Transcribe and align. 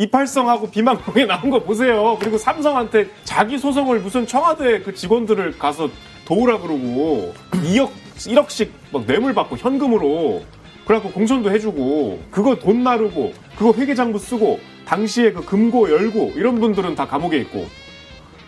이팔성하고 0.00 0.70
비망봉에 0.70 1.26
나온 1.26 1.50
거 1.50 1.62
보세요. 1.62 2.16
그리고 2.18 2.38
삼성한테 2.38 3.10
자기 3.24 3.58
소송을 3.58 4.00
무슨 4.00 4.26
청와대 4.26 4.80
그 4.80 4.94
직원들을 4.94 5.58
가서 5.58 5.90
도우라 6.24 6.60
그러고 6.60 7.34
2억 7.50 7.90
1억씩 8.16 8.70
막 8.92 9.04
뇌물 9.06 9.34
받고 9.34 9.58
현금으로 9.58 10.42
그래갖고 10.86 11.12
공천도 11.12 11.50
해주고 11.50 12.22
그거 12.30 12.54
돈 12.54 12.82
나르고 12.82 13.34
그거 13.56 13.72
회계장부 13.78 14.18
쓰고 14.18 14.58
당시에 14.86 15.32
그 15.32 15.44
금고 15.44 15.90
열고 15.90 16.32
이런 16.34 16.58
분들은 16.60 16.94
다 16.94 17.06
감옥에 17.06 17.36
있고. 17.38 17.68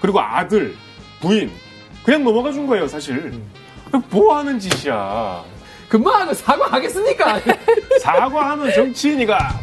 그리고 0.00 0.20
아들 0.20 0.74
부인 1.20 1.50
그냥 2.02 2.24
넘어가 2.24 2.50
준 2.50 2.66
거예요 2.66 2.88
사실. 2.88 3.32
뭐 4.10 4.38
하는 4.38 4.58
짓이야 4.58 5.44
금방 5.92 6.32
사과하겠습니까? 6.32 7.38
사과하면 8.00 8.72
정치인이가. 8.72 9.60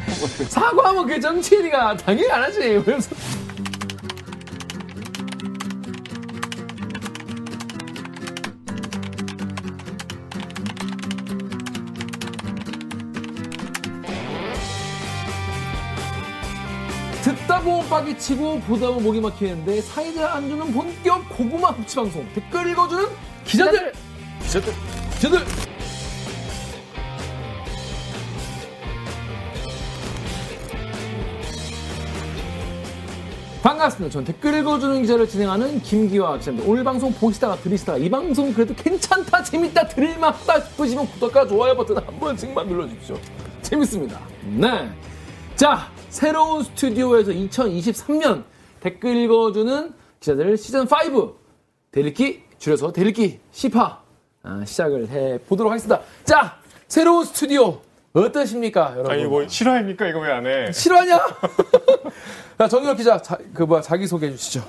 사과하면 0.48 1.07
그 1.07 1.20
정치인이가 1.20 1.98
당연히 1.98 2.30
안 2.30 2.44
하지. 2.44 2.80
그래서 2.86 3.16
듣다 17.23 17.59
보면 17.61 17.89
빡이 17.89 18.16
치고 18.20 18.59
보다 18.67 18.89
보면 18.89 19.02
목이 19.02 19.20
막히는데 19.20 19.81
사이다 19.81 20.36
안 20.36 20.48
주는 20.48 20.72
본격 20.72 21.27
고구마 21.30 21.70
섭취 21.70 21.95
방송. 21.95 22.27
댓글 22.36 22.70
읽어주는 22.70 23.08
기자들. 23.45 23.94
기자들. 24.44 24.73
기자들 25.16 25.69
반갑습니다. 33.79 34.11
전 34.11 34.25
댓글 34.25 34.55
읽어주는 34.55 35.01
기자를 35.01 35.27
진행하는 35.27 35.81
김기화 35.81 36.38
기자입니다. 36.38 36.69
오늘 36.69 36.83
방송 36.83 37.13
보시다가 37.13 37.55
들으시다가 37.58 37.97
이 37.97 38.09
방송 38.09 38.53
그래도 38.53 38.73
괜찮다, 38.73 39.41
재밌다, 39.44 39.88
들을만하다 39.88 40.59
싶으시면 40.61 41.08
구독과 41.08 41.47
좋아요 41.47 41.75
버튼 41.75 41.97
한 41.97 42.19
번씩만 42.19 42.67
눌러주십시오. 42.67 43.17
재밌습니다. 43.61 44.19
네. 44.58 44.89
자, 45.55 45.89
새로운 46.09 46.63
스튜디오에서 46.63 47.31
2023년 47.31 48.44
댓글 48.81 49.16
읽어주는 49.16 49.93
기자들 50.19 50.55
시즌5 50.55 51.36
대리기 51.91 52.43
줄여서 52.58 52.91
대리기 52.91 53.39
10화 53.53 53.97
아, 54.43 54.66
시작을 54.66 55.09
해 55.09 55.39
보도록 55.47 55.71
하겠습니다. 55.71 56.02
자, 56.25 56.58
새로운 56.89 57.23
스튜디오 57.23 57.80
어떠십니까, 58.13 58.91
여러분? 58.93 59.11
아니 59.11 59.25
뭐 59.25 59.47
실화입니까 59.47 60.07
이거 60.07 60.19
왜 60.19 60.31
안 60.31 60.45
해? 60.47 60.71
실화냐? 60.71 61.19
자, 62.57 62.67
정유혁 62.67 62.97
기자, 62.97 63.21
자, 63.21 63.38
그 63.53 63.63
뭐야 63.63 63.81
자기 63.81 64.07
소개해 64.07 64.31
주시죠. 64.35 64.63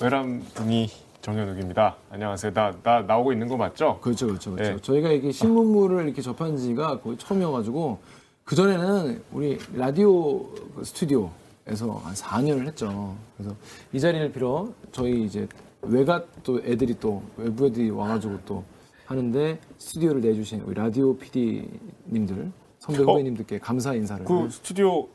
외람둥이 0.00 0.88
정현욱입니다. 1.20 1.96
안녕하세요. 2.10 2.52
나, 2.54 2.72
나 2.82 3.00
나오고 3.02 3.32
있는 3.32 3.48
거 3.48 3.56
맞죠? 3.56 3.98
그렇죠, 4.00 4.26
그렇죠, 4.26 4.52
그렇죠. 4.52 4.72
네. 4.76 4.80
저희가 4.82 5.10
이게 5.10 5.30
신문물을 5.32 6.04
이렇게 6.06 6.22
접한 6.22 6.56
지가 6.56 7.00
거의 7.00 7.18
처음이어가지고 7.18 7.98
그 8.44 8.54
전에는 8.54 9.22
우리 9.32 9.58
라디오 9.74 10.44
그 10.74 10.82
스튜디오에서 10.84 12.00
한 12.04 12.14
4년을 12.14 12.66
했죠. 12.68 13.16
그래서 13.36 13.54
이 13.92 14.00
자리를 14.00 14.32
빌어 14.32 14.68
저희 14.92 15.24
이제 15.24 15.46
외갓 15.82 16.24
또 16.42 16.60
애들이 16.64 16.94
또 16.98 17.22
외부 17.36 17.66
애들이 17.66 17.90
와가지고 17.90 18.38
또 18.46 18.64
하는데 19.06 19.58
스튜디오를 19.78 20.20
내주신 20.20 20.62
우리 20.66 20.74
라디오 20.74 21.16
PD님들 21.16 22.50
선배 22.78 23.02
어? 23.02 23.06
후배님들께 23.06 23.58
감사 23.60 23.94
인사를. 23.94 24.24
그 24.24 24.48
스튜디오 24.50 25.06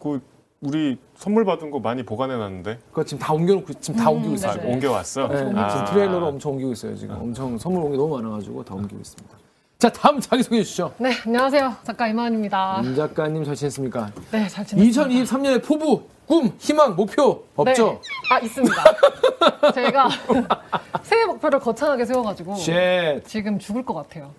그 0.00 0.20
우리 0.60 0.96
선물 1.16 1.44
받은 1.44 1.70
거 1.72 1.80
많이 1.80 2.04
보관해 2.04 2.36
놨는데 2.36 2.78
그거 2.90 3.04
지금 3.04 3.18
다 3.18 3.32
옮겨놓고 3.32 3.72
지금 3.80 3.98
다 3.98 4.10
옮기고 4.10 4.34
있어요. 4.34 4.52
아, 4.52 4.56
네. 4.56 4.72
옮겨 4.72 4.92
왔어. 4.92 5.26
네, 5.28 5.38
지금 5.38 5.58
아. 5.58 5.84
트레일러로 5.86 6.26
엄청 6.28 6.52
옮기고 6.52 6.72
있어요. 6.72 6.96
지금 6.96 7.16
엄청 7.16 7.58
선물 7.58 7.82
옮기 7.82 7.96
너무 7.96 8.16
많아가지고 8.16 8.64
다 8.64 8.74
옮기고 8.74 9.00
있습니다. 9.00 9.36
자, 9.78 9.88
다음 9.90 10.20
자기 10.20 10.44
소개해 10.44 10.62
주시죠. 10.62 10.94
네, 10.98 11.10
안녕하세요. 11.26 11.74
작가 11.82 12.06
이만입니다. 12.06 12.80
임 12.84 12.94
작가님 12.94 13.42
잘 13.42 13.56
지냈습니까? 13.56 14.12
네, 14.30 14.46
잘 14.48 14.64
지냈습니다. 14.64 15.24
2023년의 15.24 15.64
포부, 15.64 16.02
꿈, 16.32 16.50
희망, 16.58 16.96
목표 16.96 17.44
없죠? 17.56 17.88
네. 17.88 18.00
아, 18.30 18.38
있습니다. 18.38 18.74
제가 19.74 20.08
새해 21.02 21.26
목표를 21.26 21.58
거창하게 21.60 22.06
세워가지고 22.06 22.54
shit. 22.54 23.20
지금 23.26 23.58
죽을 23.58 23.84
것 23.84 23.92
같아요. 23.92 24.30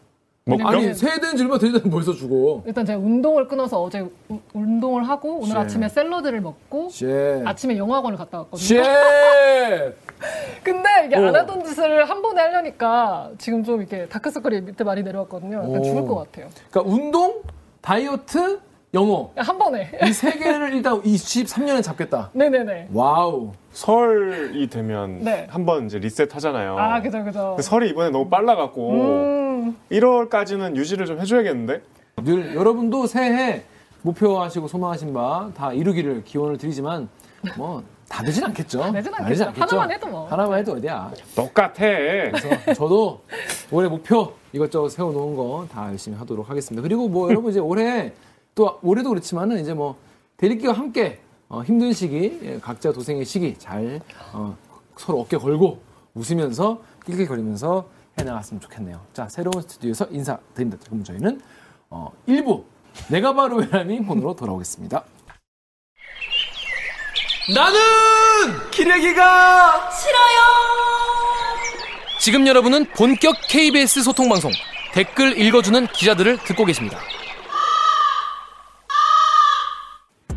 뭐 0.45 0.57
아니 0.63 0.91
세대는 0.91 1.37
질문 1.37 1.59
되는데 1.59 1.87
벌써 1.87 2.11
죽어. 2.11 2.63
일단 2.65 2.83
제가 2.83 2.97
운동을 2.97 3.47
끊어서 3.47 3.79
어제 3.83 3.99
우- 4.27 4.39
운동을 4.55 5.07
하고 5.07 5.35
오늘 5.35 5.49
shit. 5.49 5.57
아침에 5.57 5.87
샐러드를 5.87 6.41
먹고 6.41 6.89
shit. 6.89 7.43
아침에 7.45 7.77
영화관을 7.77 8.17
갔다 8.17 8.39
왔거든요. 8.39 8.57
shit. 8.57 8.81
근데 10.63 10.89
이게 11.05 11.15
어. 11.15 11.27
안 11.27 11.35
하던 11.35 11.63
짓을 11.63 12.09
한 12.09 12.23
번에 12.23 12.41
하려니까 12.41 13.29
지금 13.37 13.63
좀 13.63 13.81
이렇게 13.81 14.07
다크서클이 14.07 14.61
밑에 14.61 14.83
많이 14.83 15.03
내려왔거든요. 15.03 15.57
약간 15.57 15.77
오. 15.77 15.83
죽을 15.83 16.07
것 16.07 16.15
같아요. 16.15 16.47
그러니까 16.71 16.91
운동, 16.91 17.43
다이어트, 17.81 18.59
영어 18.93 19.31
한 19.35 19.57
번에. 19.57 19.89
이 20.05 20.13
세 20.13 20.31
개를 20.37 20.73
일단 20.73 21.01
23년에 21.01 21.81
잡겠다. 21.81 22.29
네네네. 22.33 22.89
Wow. 22.93 23.51
설이 23.71 24.67
되면 24.69 25.19
네. 25.23 25.47
한번 25.49 25.87
이제 25.87 25.97
리셋 25.97 26.33
하잖아요. 26.35 26.77
아, 26.77 27.01
그죠, 27.01 27.23
그죠. 27.23 27.53
그 27.57 27.63
설이 27.63 27.89
이번에 27.89 28.11
너무 28.11 28.29
빨라갖고 28.29 28.91
음, 28.91 29.77
1월까지는 29.91 30.75
유지를 30.75 31.07
좀 31.07 31.19
해줘야겠는데? 31.19 31.81
늘 32.23 32.53
여러분도 32.55 33.07
새해 33.07 33.63
목표하시고 34.03 34.67
소망하신 34.67 35.11
바 35.13 35.49
다 35.55 35.73
이루기를 35.73 36.23
기원을 36.23 36.59
드리지만 36.59 37.09
뭐다 37.57 38.23
되진 38.23 38.43
않겠죠. 38.43 38.91
되진 38.91 39.11
않겠죠. 39.15 39.45
하나만 39.55 39.91
해도 39.91 40.07
뭐. 40.07 40.27
하나만 40.27 40.59
해도 40.59 40.73
어디야. 40.73 41.11
똑같아. 41.35 41.71
그래서 41.73 42.73
저도 42.75 43.21
올해 43.71 43.89
목표 43.89 44.33
이것저것 44.51 44.89
세워놓은 44.89 45.35
거 45.35 45.67
다 45.73 45.87
열심히 45.89 46.15
하도록 46.19 46.47
하겠습니다. 46.47 46.83
그리고 46.87 47.07
뭐 47.07 47.27
여러분 47.31 47.49
이제 47.49 47.59
올해 47.59 48.11
또 48.55 48.79
올해도 48.81 49.09
그렇지만은 49.09 49.59
이제 49.59 49.73
뭐 49.73 49.97
대리기와 50.37 50.73
함께 50.73 51.19
어, 51.49 51.63
힘든 51.63 51.93
시기 51.93 52.39
예, 52.43 52.59
각자 52.59 52.91
도생의 52.91 53.25
시기 53.25 53.57
잘 53.57 54.01
어, 54.33 54.55
서로 54.97 55.21
어깨 55.21 55.37
걸고 55.37 55.81
웃으면서 56.13 56.81
낄낄거리면서 57.05 57.87
해나갔으면 58.19 58.61
좋겠네요. 58.61 59.01
자 59.13 59.27
새로운 59.29 59.61
스튜디오에서 59.61 60.07
인사드립니다. 60.11 60.83
그럼 60.85 61.03
저희는 61.03 61.41
어, 61.89 62.11
1부 62.27 62.63
내가 63.09 63.33
바로 63.33 63.57
외람이 63.57 64.05
폰으로 64.05 64.35
돌아오겠습니다. 64.35 65.03
나는 67.55 67.79
기레기가 68.71 69.89
지금 72.23 72.47
여러분은 72.47 72.85
본격 72.95 73.35
KBS 73.49 74.01
소통 74.01 74.29
방송 74.29 74.49
댓글 74.93 75.37
읽어주는 75.37 75.87
기자들을 75.87 76.37
듣고 76.45 76.63
계십니다. 76.63 76.97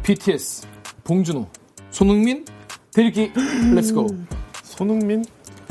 BTS 0.07 0.69
봉준호, 1.03 1.51
손흥민, 1.91 2.45
댓읽기 2.95 3.33
let's 3.75 3.95
go. 3.95 4.07
손흥민? 4.63 5.25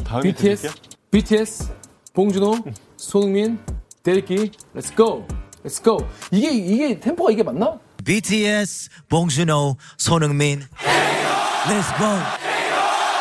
다음이 0.04 0.24
BTS, 0.34 0.62
드릴게요. 0.64 0.72
BTS, 1.10 1.74
봉준호, 2.12 2.56
손흥민, 2.98 3.58
댓읽기 4.04 4.52
let's 4.74 5.06
go. 5.06 5.26
Let's 5.64 5.86
go. 5.86 6.00
이게 6.32 6.52
이게 6.52 7.00
템포가 7.00 7.32
이게 7.32 7.44
맞나? 7.44 7.80
BTS, 8.04 8.90
봉준호, 9.08 9.78
손흥민. 9.98 10.64
Let's 11.68 11.98
go. 11.98 12.20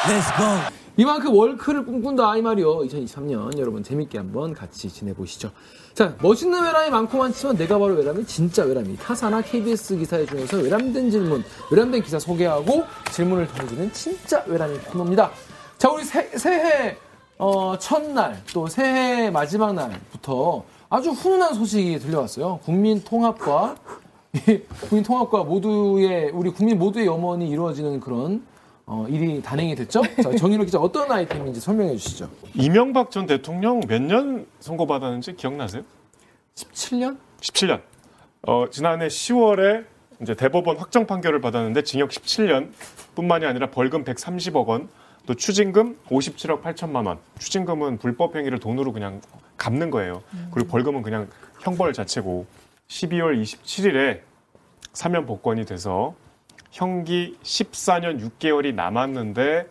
Let's 0.09 0.37
go. 0.37 0.84
이만큼 0.97 1.35
월클을 1.35 1.85
꿈꾼다 1.85 2.37
이 2.37 2.43
말이요. 2.43 2.79
2023년 2.83 3.59
여러분 3.59 3.83
재밌게 3.83 4.17
한번 4.19 4.55
같이 4.55 4.89
지내보시죠. 4.89 5.51
자 5.93 6.15
멋있는 6.23 6.63
외람이 6.63 6.91
많고 6.91 7.19
많지만 7.19 7.57
내가 7.57 7.79
바로 7.81 7.95
외람이 7.95 8.25
진짜 8.27 8.63
외람이 8.63 8.97
타사나 8.99 9.43
KBS 9.43 9.97
기사의 9.97 10.27
중에서 10.27 10.59
외람된 10.59 11.11
질문, 11.11 11.43
외람된 11.73 12.03
기사 12.03 12.21
소개하고 12.21 12.85
질문을 13.11 13.49
더해주는 13.49 13.93
진짜 13.93 14.45
외람이 14.47 14.79
코너입니다. 14.79 15.33
자 15.79 15.91
우리 15.91 16.05
새, 16.05 16.31
새해 16.37 16.97
어, 17.39 17.77
첫날 17.77 18.41
또 18.53 18.69
새해 18.69 19.31
마지막 19.31 19.75
날부터 19.75 20.65
아주 20.89 21.11
훈훈한 21.11 21.55
소식이 21.55 21.99
들려왔어요. 21.99 22.61
국민 22.63 23.03
통합과 23.03 23.75
이 24.49 24.61
국민 24.89 25.03
통합과 25.03 25.43
모두의 25.43 26.31
우리 26.31 26.51
국민 26.51 26.79
모두의 26.79 27.07
염원이 27.07 27.49
이루어지는 27.49 27.99
그런 27.99 28.45
어, 28.87 29.07
일이 29.09 29.41
단행이 29.41 29.75
됐죠. 29.77 30.03
자, 30.23 30.35
정인호 30.37 30.65
기자 30.65 30.79
어떤 30.79 31.11
아이템인지 31.11 31.61
설명해 31.61 31.97
주시죠. 31.97 32.29
이명박 32.55 33.11
전 33.11 33.27
대통령 33.27 33.81
몇 33.89 34.01
년 34.03 34.47
선고받았는지 34.61 35.35
기억나세요? 35.37 35.83
17년? 36.55 37.17
17년. 37.41 37.81
어, 38.47 38.67
지난해 38.71 39.07
10월에 39.09 39.87
이제 40.21 40.35
대법원 40.35 40.77
확정 40.77 41.07
판결을 41.07 41.41
받았는데 41.41 41.83
징역 41.83 42.11
17년 42.11 42.71
뿐만이 43.15 43.47
아니라 43.47 43.71
벌금 43.71 44.05
130억 44.05 44.67
원, 44.67 44.89
또 45.27 45.35
추징금 45.35 45.97
57억 46.11 46.63
8천만 46.63 47.07
원. 47.07 47.19
추징금은 47.39 47.99
불법 47.99 48.37
행위를 48.37 48.59
돈으로 48.61 48.93
그냥 48.93 49.23
갚는 49.57 49.91
거예요. 49.91 50.23
그리고 50.53 50.69
벌금은 50.69 51.01
그냥 51.03 51.29
형벌 51.63 51.95
자체고 51.95 52.45
12월 52.89 53.41
27일에 53.43 54.21
사면 54.93 55.25
복권이 55.25 55.65
돼서 55.65 56.15
형기 56.75 57.39
14년 57.45 58.21
6개월이 58.21 58.75
남았는데 58.75 59.69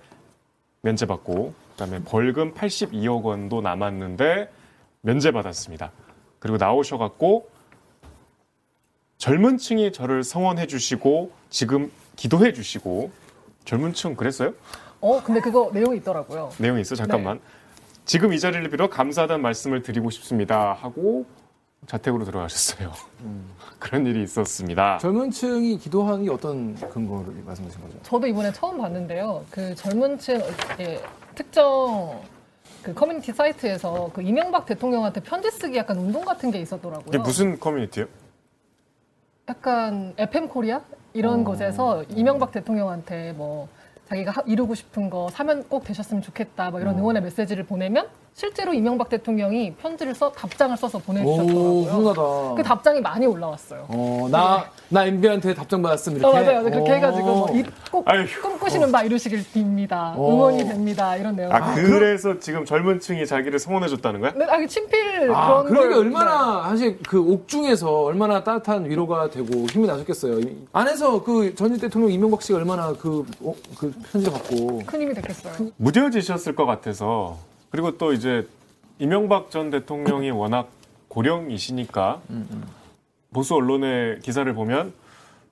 면제받고 0.83 1.53
그다음에 1.71 2.01
벌금 2.05 2.53
82억 2.53 3.23
원도 3.23 3.59
남았는데 3.59 4.49
면제받았습니다. 5.01 5.91
그리고 6.39 6.57
나오셔갖고 6.57 7.49
젊은 9.17 9.57
층이 9.57 9.91
저를 9.91 10.23
성원해 10.23 10.65
주시고 10.65 11.31
지금 11.49 11.91
기도해 12.15 12.53
주시고 12.53 13.11
젊은 13.65 13.93
층 13.93 14.15
그랬어요? 14.15 14.53
어, 15.01 15.21
근데 15.21 15.41
그거 15.41 15.71
내용이 15.73 15.97
있더라고요. 15.97 16.51
내용이 16.57 16.79
있어 16.81 16.95
잠깐만. 16.95 17.41
지금 18.05 18.31
이 18.31 18.39
자리를 18.39 18.69
빌어 18.69 18.89
감사하다는 18.89 19.41
말씀을 19.41 19.81
드리고 19.81 20.09
싶습니다 20.09 20.71
하고 20.71 21.25
자택으로 21.87 22.25
들어가셨어요. 22.25 22.91
그런 23.79 24.05
일이 24.05 24.23
있었습니다. 24.23 24.97
젊은 24.99 25.29
층이 25.31 25.77
기도하는 25.77 26.23
게 26.25 26.31
어떤 26.31 26.75
근거를 26.75 27.33
말씀하신 27.45 27.81
거죠? 27.81 27.97
저도 28.03 28.27
이번에 28.27 28.51
처음 28.53 28.77
봤는데요. 28.77 29.43
그 29.51 29.75
젊은 29.75 30.17
층 30.17 30.41
예, 30.79 31.01
특정 31.35 32.21
그 32.81 32.93
커뮤니티 32.93 33.31
사이트에서 33.33 34.09
그 34.13 34.21
이명박 34.21 34.65
대통령한테 34.65 35.21
편지 35.21 35.49
쓰기 35.51 35.77
약간 35.77 35.97
운동 35.97 36.23
같은 36.23 36.51
게 36.51 36.59
있었더라고요. 36.59 37.05
이게 37.07 37.17
무슨 37.17 37.59
커뮤니티요? 37.59 38.05
약간 39.49 40.13
FM 40.17 40.47
코리아 40.47 40.81
이런 41.13 41.41
어. 41.41 41.43
곳에서 41.43 42.03
이명박 42.09 42.51
대통령한테 42.51 43.33
뭐 43.33 43.67
자기가 44.07 44.31
하- 44.31 44.41
이루고 44.45 44.75
싶은 44.75 45.09
거 45.09 45.29
사면 45.31 45.63
꼭 45.67 45.83
되셨으면 45.83 46.21
좋겠다 46.21 46.71
뭐 46.71 46.79
어. 46.79 46.81
이런 46.81 46.97
응원의 46.97 47.21
메시지를 47.23 47.65
보내면 47.65 48.07
실제로 48.35 48.73
이명박 48.73 49.09
대통령이 49.09 49.75
편지를 49.75 50.15
써 50.15 50.31
답장을 50.31 50.75
써서 50.75 50.97
오, 50.97 51.01
보내주셨더라고요. 51.01 51.81
훌륭하다. 51.83 52.55
그 52.55 52.63
답장이 52.63 52.99
많이 52.99 53.27
올라왔어요. 53.27 53.85
어, 53.89 54.27
나, 54.31 54.65
나 54.89 55.05
MB한테 55.05 55.53
답장 55.53 55.83
받았음, 55.83 56.17
이렇게. 56.17 56.25
어, 56.25 56.41
맞아요. 56.41 56.63
그렇게 56.63 56.91
어. 56.91 56.93
해가지고 56.95 57.25
뭐 57.27 57.49
이- 57.55 57.63
꼭 57.91 58.09
아휴. 58.09 58.25
꿈꾸시는 58.41 58.91
바 58.91 59.03
이루시길 59.03 59.43
빕니다. 59.53 60.13
어. 60.17 60.31
응원이 60.31 60.65
됩니다. 60.67 61.15
이런 61.15 61.35
내용. 61.35 61.53
아, 61.53 61.75
그래서 61.75 62.39
지금 62.39 62.65
젊은 62.65 62.99
층이 62.99 63.27
자기를 63.27 63.59
성원해 63.59 63.87
줬다는 63.87 64.19
거야? 64.19 64.31
네, 64.35 64.45
아, 64.45 64.65
친필 64.65 65.31
아, 65.31 65.61
그런 65.63 65.65
그러니까 65.67 65.95
걸- 65.95 66.05
얼마나 66.05 66.69
사실 66.69 66.97
그 67.07 67.21
옥중에서 67.21 68.01
얼마나 68.03 68.43
따뜻한 68.43 68.89
위로가 68.89 69.29
되고 69.29 69.45
힘이 69.67 69.85
나셨겠어요. 69.85 70.39
이- 70.39 70.57
안에서 70.73 71.23
그 71.23 71.53
전직 71.53 71.79
대통령 71.81 72.11
이명박 72.11 72.41
씨가 72.41 72.57
얼마나 72.57 72.93
그, 72.99 73.23
어, 73.43 73.53
그 73.77 73.93
편지를 74.11 74.33
받고. 74.33 74.55
네, 74.79 74.85
큰 74.87 75.01
힘이 75.03 75.13
됐겠어요. 75.13 75.69
무뎌지셨을 75.77 76.55
것 76.55 76.65
같아서 76.65 77.37
그리고 77.73 77.97
또 77.97 78.13
이제 78.13 78.47
이명박 78.99 79.49
전 79.49 79.71
대통령이 79.71 80.29
워낙 80.29 80.69
고령이시니까 81.07 82.21
보수 83.33 83.55
언론의 83.55 84.19
기사를 84.19 84.51
보면 84.53 84.93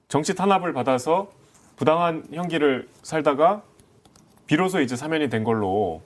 정치 0.07 0.35
탄압을 0.35 0.71
받아서 0.71 1.29
부당한 1.77 2.23
형기를 2.31 2.87
살다가 3.01 3.63
비로소 4.45 4.81
이제 4.81 4.95
사면이 4.95 5.31
된 5.31 5.43
걸로 5.43 6.01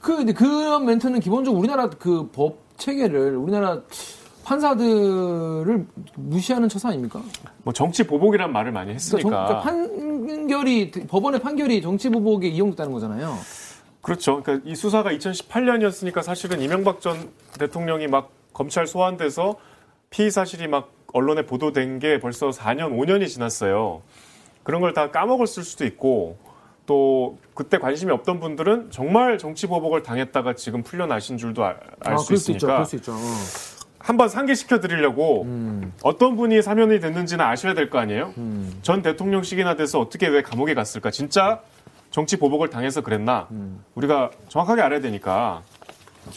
그, 0.00 0.18
근데 0.18 0.32
그런 0.32 0.84
멘트는 0.86 1.18
기본적으로 1.18 1.58
우리나라 1.58 1.90
그 1.90 2.28
법 2.30 2.58
체계를, 2.76 3.34
우리나라 3.34 3.80
판사들을 4.44 5.84
무시하는 6.14 6.68
처사 6.68 6.90
아닙니까? 6.90 7.20
뭐 7.64 7.72
정치 7.72 8.06
보복이란 8.06 8.52
말을 8.52 8.70
많이 8.70 8.94
그러니까, 8.94 9.08
정- 9.10 9.32
했으니까 9.32 9.62
그러니까 9.62 9.62
판결이, 9.62 10.90
법원의 11.08 11.40
판결이 11.40 11.82
정치 11.82 12.08
보복에 12.08 12.46
이용됐다는 12.46 12.92
거잖아요. 12.92 13.36
그렇죠. 14.08 14.42
그러니까 14.42 14.66
이 14.70 14.74
수사가 14.74 15.12
2018년이었으니까 15.12 16.22
사실은 16.22 16.62
이명박 16.62 17.02
전 17.02 17.28
대통령이 17.58 18.06
막 18.06 18.30
검찰 18.54 18.86
소환돼서 18.86 19.56
피의 20.08 20.30
사실이 20.30 20.66
막 20.66 20.90
언론에 21.12 21.42
보도된 21.42 21.98
게 21.98 22.18
벌써 22.18 22.48
4년, 22.48 22.96
5년이 22.98 23.28
지났어요. 23.28 24.00
그런 24.62 24.80
걸 24.80 24.94
다 24.94 25.10
까먹었을 25.10 25.62
수도 25.62 25.84
있고 25.84 26.38
또 26.86 27.36
그때 27.52 27.76
관심이 27.78 28.10
없던 28.12 28.40
분들은 28.40 28.90
정말 28.90 29.36
정치 29.36 29.66
보복을 29.66 30.02
당했다가 30.02 30.54
지금 30.54 30.82
풀려나신 30.82 31.36
줄도 31.36 31.62
알수 32.00 32.32
아. 32.32 32.34
있으니까 32.34 32.84
수 32.84 32.96
있죠. 32.96 33.12
한번 33.98 34.30
상기시켜 34.30 34.80
드리려고 34.80 35.42
음, 35.42 35.92
어떤 36.02 36.34
분이 36.36 36.62
사면이 36.62 37.00
됐는지는 37.00 37.44
아셔야 37.44 37.74
될 37.74 37.90
거 37.90 37.98
아니에요? 37.98 38.32
음. 38.38 38.78
전 38.80 39.02
대통령식이나 39.02 39.76
돼서 39.76 40.00
어떻게 40.00 40.28
왜 40.28 40.40
감옥에 40.40 40.72
갔을까? 40.72 41.10
진짜 41.10 41.60
정치 42.10 42.36
보복을 42.38 42.70
당해서 42.70 43.00
그랬나? 43.02 43.46
음. 43.50 43.84
우리가 43.94 44.30
정확하게 44.48 44.82
알아야 44.82 45.00
되니까. 45.00 45.62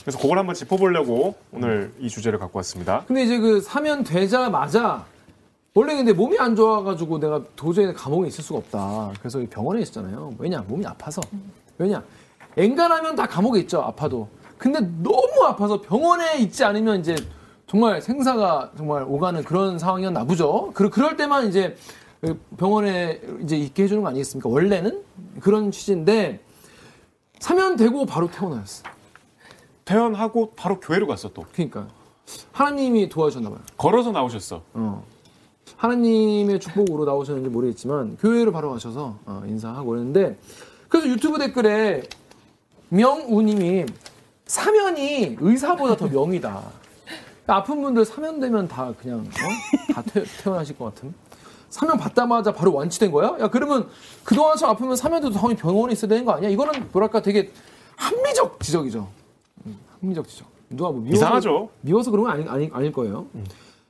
그래서 0.01 0.17
그걸 0.19 0.37
한번 0.37 0.55
짚어보려고 0.55 1.35
오늘 1.51 1.91
이 1.99 2.07
주제를 2.09 2.39
갖고 2.39 2.57
왔습니다. 2.59 3.03
근데 3.07 3.23
이제 3.23 3.37
그 3.39 3.59
사면 3.59 4.03
되자마자 4.03 5.05
원래 5.73 5.95
근데 5.95 6.13
몸이 6.13 6.37
안 6.39 6.55
좋아가지고 6.55 7.19
내가 7.19 7.41
도저히 7.55 7.93
감옥에 7.93 8.27
있을 8.27 8.43
수가 8.43 8.59
없다. 8.59 9.11
그래서 9.19 9.41
병원에 9.49 9.81
있었잖아요. 9.81 10.33
왜냐? 10.37 10.63
몸이 10.67 10.85
아파서. 10.85 11.21
왜냐? 11.77 12.01
엔간하면 12.57 13.15
다 13.15 13.25
감옥에 13.25 13.59
있죠. 13.61 13.81
아파도. 13.81 14.29
근데 14.57 14.79
너무 15.01 15.45
아파서 15.47 15.81
병원에 15.81 16.37
있지 16.39 16.63
않으면 16.63 16.99
이제 16.99 17.15
정말 17.67 18.01
생사가 18.01 18.71
정말 18.77 19.03
오가는 19.07 19.43
그런 19.43 19.79
상황이었나 19.79 20.25
보죠. 20.25 20.71
그- 20.73 20.89
그럴 20.89 21.15
때만 21.17 21.47
이제 21.47 21.75
병원에 22.57 23.19
이제 23.41 23.57
있게 23.57 23.83
해주는 23.83 24.03
거 24.03 24.09
아니겠습니까? 24.09 24.47
원래는 24.47 25.03
그런 25.39 25.71
취지인데 25.71 26.39
사면되고 27.39 28.05
바로 28.05 28.29
퇴원하였어. 28.29 28.83
퇴원하고 29.85 30.51
바로 30.55 30.79
교회로 30.79 31.07
갔어 31.07 31.29
또. 31.33 31.45
그러니까 31.51 31.87
하나님이 32.51 33.09
도와주셨나 33.09 33.49
봐요. 33.49 33.59
걸어서 33.77 34.11
나오셨어. 34.11 34.61
어. 34.73 35.03
하나님의 35.77 36.59
축복으로 36.59 37.05
나오셨는지 37.05 37.49
모르겠지만 37.49 38.17
교회로 38.17 38.51
바로 38.51 38.69
가셔서 38.71 39.17
어, 39.25 39.43
인사하고 39.47 39.89
그랬는데 39.89 40.37
그래서 40.87 41.07
유튜브 41.07 41.39
댓글에 41.39 42.03
명우님이 42.89 43.85
사면이 44.45 45.37
의사보다 45.39 45.95
더 45.95 46.07
명이다. 46.07 46.61
아픈 47.47 47.81
분들 47.81 48.05
사면되면 48.05 48.67
다 48.67 48.93
그냥 49.01 49.21
어? 49.21 49.93
다 49.93 50.03
퇴, 50.03 50.23
퇴원하실 50.43 50.77
것 50.77 50.93
같은. 50.93 51.13
사면 51.71 51.97
받자마자 51.97 52.53
바로 52.53 52.73
완치된 52.73 53.11
거야? 53.11 53.37
야 53.39 53.49
그러면 53.49 53.87
그동안 54.23 54.55
좀 54.57 54.69
아프면 54.69 54.95
사면돼도 54.95 55.33
당연히 55.33 55.55
병원에 55.55 55.93
있어야 55.93 56.09
되는 56.09 56.25
거 56.25 56.33
아니야? 56.33 56.49
이거는 56.49 56.89
뭐랄까 56.91 57.21
되게 57.21 57.51
합리적 57.95 58.59
지적이죠. 58.59 59.07
음, 59.65 59.79
합리적 59.99 60.27
지적. 60.27 60.47
누가 60.69 60.91
뭐 60.91 61.01
미워서, 61.01 61.15
이상하죠? 61.17 61.69
미워서 61.81 62.11
그런 62.11 62.25
건 62.25 62.33
아니, 62.33 62.47
아니, 62.47 62.69
아닐 62.73 62.91
거예요. 62.91 63.25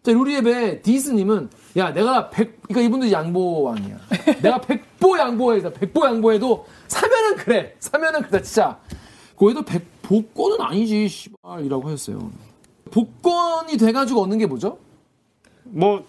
자, 0.04 0.12
루리앱의 0.12 0.82
디스님은, 0.82 1.50
야, 1.78 1.94
내가 1.94 2.30
백, 2.32 2.60
그러니까 2.64 2.82
이분도 2.82 3.12
양보왕이야. 3.12 3.98
내가 4.42 4.60
백보 4.62 5.18
양보해서, 5.18 5.72
백보 5.72 6.04
양보해도, 6.06 6.66
사면은 6.88 7.36
그래. 7.36 7.76
사면은 7.80 8.24
그래, 8.24 8.42
진짜. 8.42 8.80
거기도 9.36 9.62
백, 9.62 9.86
복권은 10.02 10.60
아니지, 10.60 11.08
씨발이라고 11.08 11.88
하셨어요. 11.88 12.32
복권이 12.90 13.78
돼가지고 13.78 14.24
얻는 14.24 14.40
게 14.40 14.48
뭐죠? 14.48 14.80
뭐 15.66 16.04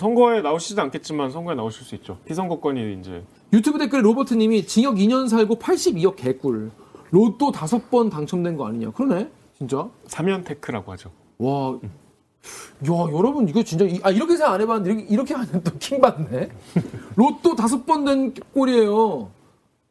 선거에 0.00 0.42
나오시지 0.42 0.78
않겠지만 0.78 1.30
선거에 1.30 1.54
나오실 1.54 1.84
수 1.84 1.94
있죠. 1.96 2.18
피선거권이 2.26 2.98
이제 3.00 3.24
유튜브 3.52 3.78
댓글에 3.78 4.02
로버트님이 4.02 4.66
징역 4.66 4.96
2년 4.96 5.28
살고 5.28 5.56
82억 5.58 6.16
개꿀. 6.16 6.70
로또 7.10 7.50
다섯 7.50 7.90
번 7.90 8.10
당첨된 8.10 8.56
거 8.56 8.66
아니냐. 8.68 8.90
그러네. 8.90 9.30
진짜. 9.56 9.88
사면 10.06 10.44
테크라고 10.44 10.92
하죠. 10.92 11.10
와, 11.38 11.78
야, 11.80 13.10
여러분, 13.12 13.48
이거 13.48 13.62
진짜, 13.62 13.86
이- 13.86 14.00
아, 14.02 14.10
이렇게 14.10 14.36
생각 14.36 14.52
안 14.52 14.60
해봤는데, 14.60 14.90
이렇게, 14.90 15.14
이렇게 15.14 15.34
하면 15.34 15.62
또 15.64 15.72
킹 15.78 16.00
받네. 16.00 16.48
로또 17.16 17.56
다섯 17.56 17.86
번된 17.86 18.34
꼴이에요. 18.52 19.30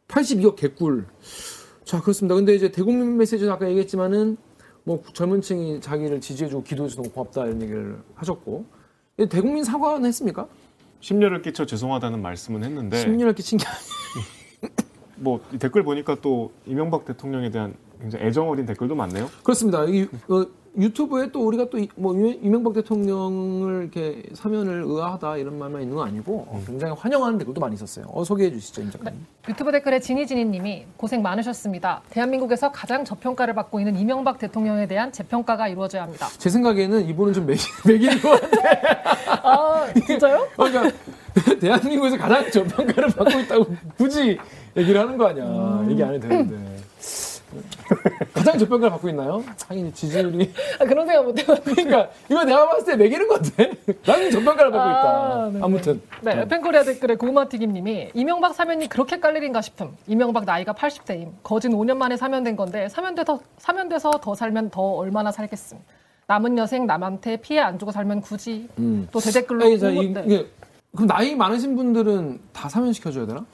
82억 0.08 0.56
개꿀. 0.56 1.06
자, 1.84 2.00
그렇습니다. 2.02 2.36
근데 2.36 2.54
이제 2.54 2.70
대국민 2.72 3.18
메시지는 3.18 3.52
아까 3.52 3.68
얘기했지만은, 3.68 4.38
뭐, 4.84 5.02
젊은 5.14 5.42
층이 5.42 5.82
자기를 5.82 6.22
지지해주고 6.22 6.64
기도해줘서 6.64 7.02
너무 7.02 7.12
고맙다, 7.14 7.46
이런 7.46 7.62
얘기를 7.64 7.98
하셨고. 8.14 8.66
이 9.18 9.28
대국민 9.28 9.64
사과는 9.64 10.06
했습니까? 10.08 10.48
심려를 11.00 11.42
끼쳐 11.42 11.66
죄송하다는 11.66 12.22
말씀은 12.22 12.64
했는데 12.64 13.00
심리를 13.00 13.34
끼친 13.34 13.58
게 13.58 13.66
아니에요. 13.66 14.76
뭐이 15.18 15.60
댓글 15.60 15.84
보니까 15.84 16.18
또 16.22 16.52
이명박 16.66 17.06
대통령에 17.06 17.50
대한 17.50 17.76
굉장히 18.02 18.26
애정 18.26 18.50
어린 18.50 18.66
댓글도 18.66 18.96
많네요. 18.96 19.30
그렇습니다. 19.44 19.86
이, 19.86 20.08
어, 20.28 20.46
유튜브에 20.78 21.32
또 21.32 21.46
우리가 21.48 21.70
또 21.70 21.78
뭐 21.96 22.14
이명박 22.16 22.74
대통령을 22.74 23.84
이렇게 23.84 24.24
사면을 24.34 24.84
의아하다 24.86 25.38
이런 25.38 25.58
말만 25.58 25.82
있는 25.84 25.96
건 25.96 26.08
아니고 26.08 26.46
어, 26.50 26.62
굉장히 26.66 26.94
환영하는 26.98 27.38
댓글도 27.38 27.62
많이 27.62 27.76
있었어요. 27.76 28.06
어, 28.10 28.24
소개해 28.24 28.52
주시죠, 28.52 28.82
임 28.82 28.92
작가님. 28.92 29.26
유튜브 29.48 29.72
댓글에 29.72 30.00
지니지니님이 30.00 30.86
고생 30.98 31.22
많으셨습니다. 31.22 32.02
대한민국에서 32.10 32.72
가장 32.72 33.06
저평가를 33.06 33.54
받고 33.56 33.80
있는 33.80 33.96
이명박 33.98 34.40
대통령에 34.40 34.88
대한 34.88 35.12
재평가가 35.12 35.68
이루어져야 35.68 36.04
합니다. 36.04 36.28
제 36.38 36.50
생각에는 36.50 37.08
이분은 37.08 37.34
좀 37.34 37.46
매기, 37.46 37.62
매기는 37.88 38.20
것 38.22 38.42
같아요. 38.42 38.96
아 39.44 39.94
진짜요? 40.06 40.48
그러니까 40.56 40.92
대한민국에서 41.60 42.18
가장 42.18 42.50
저평가를 42.52 43.10
받고 43.10 43.40
있다고 43.42 43.66
굳이 43.98 44.38
얘기를 44.76 45.00
하는 45.00 45.18
거 45.18 45.28
아니야. 45.28 45.86
얘기 45.90 46.04
안 46.04 46.14
해도 46.14 46.28
되는데. 46.28 46.76
가장 48.34 48.58
저평가를 48.58 48.92
받고 48.92 49.10
있나요? 49.10 49.44
하긴 49.68 49.94
지지율이 49.94 50.54
아, 50.80 50.86
그런 50.86 51.06
생각 51.08 51.26
못 51.26 51.38
해봤는데. 51.38 51.84
그러니까 51.84 52.10
이거 52.30 52.44
내가 52.44 52.68
봤을 52.70 52.86
때 52.86 52.96
매기는 52.96 53.28
건데 53.28 53.72
나는 54.06 54.32
저평가를 54.32 54.72
받고 54.72 54.90
있다. 54.90 55.50
네네. 55.52 55.60
아무튼 55.64 56.02
네, 56.22 56.48
팬코리아 56.48 56.84
댓글에 56.84 57.16
고구마튀김 57.16 57.74
님이 57.74 58.10
이명박 58.14 58.54
사면이 58.54 58.90
그렇게 58.90 59.20
깔 59.20 59.36
일인가 59.36 59.62
싶음. 59.62 59.96
이명박 60.08 60.46
나이가 60.46 60.74
80대임. 60.74 61.32
거진 61.44 61.72
5년 61.74 61.98
만에 61.98 62.18
사면된 62.18 62.56
건데 62.56 62.90
사면돼서 62.90 63.40
사면돼서 63.58 64.12
더 64.22 64.36
살면 64.36 64.70
더 64.70 64.82
얼마나 64.82 65.32
살겠음. 65.32 65.78
남은 66.28 66.58
여생 66.58 66.88
남한테 66.88 67.38
피해 67.38 67.60
안 67.60 67.78
주고 67.78 67.92
살면 67.92 68.22
굳이 68.22 68.68
또 69.12 69.20
대댓글로 69.20 69.66
아니, 69.66 69.80
자, 69.80 69.90
이, 69.92 70.10
네. 70.10 70.24
이게 70.26 70.48
그럼 70.94 71.08
나이 71.08 71.36
많으신 71.36 71.76
분들은 71.76 72.40
다 72.52 72.68
사면 72.70 72.94
시켜줘야 72.94 73.26
되나? 73.28 73.46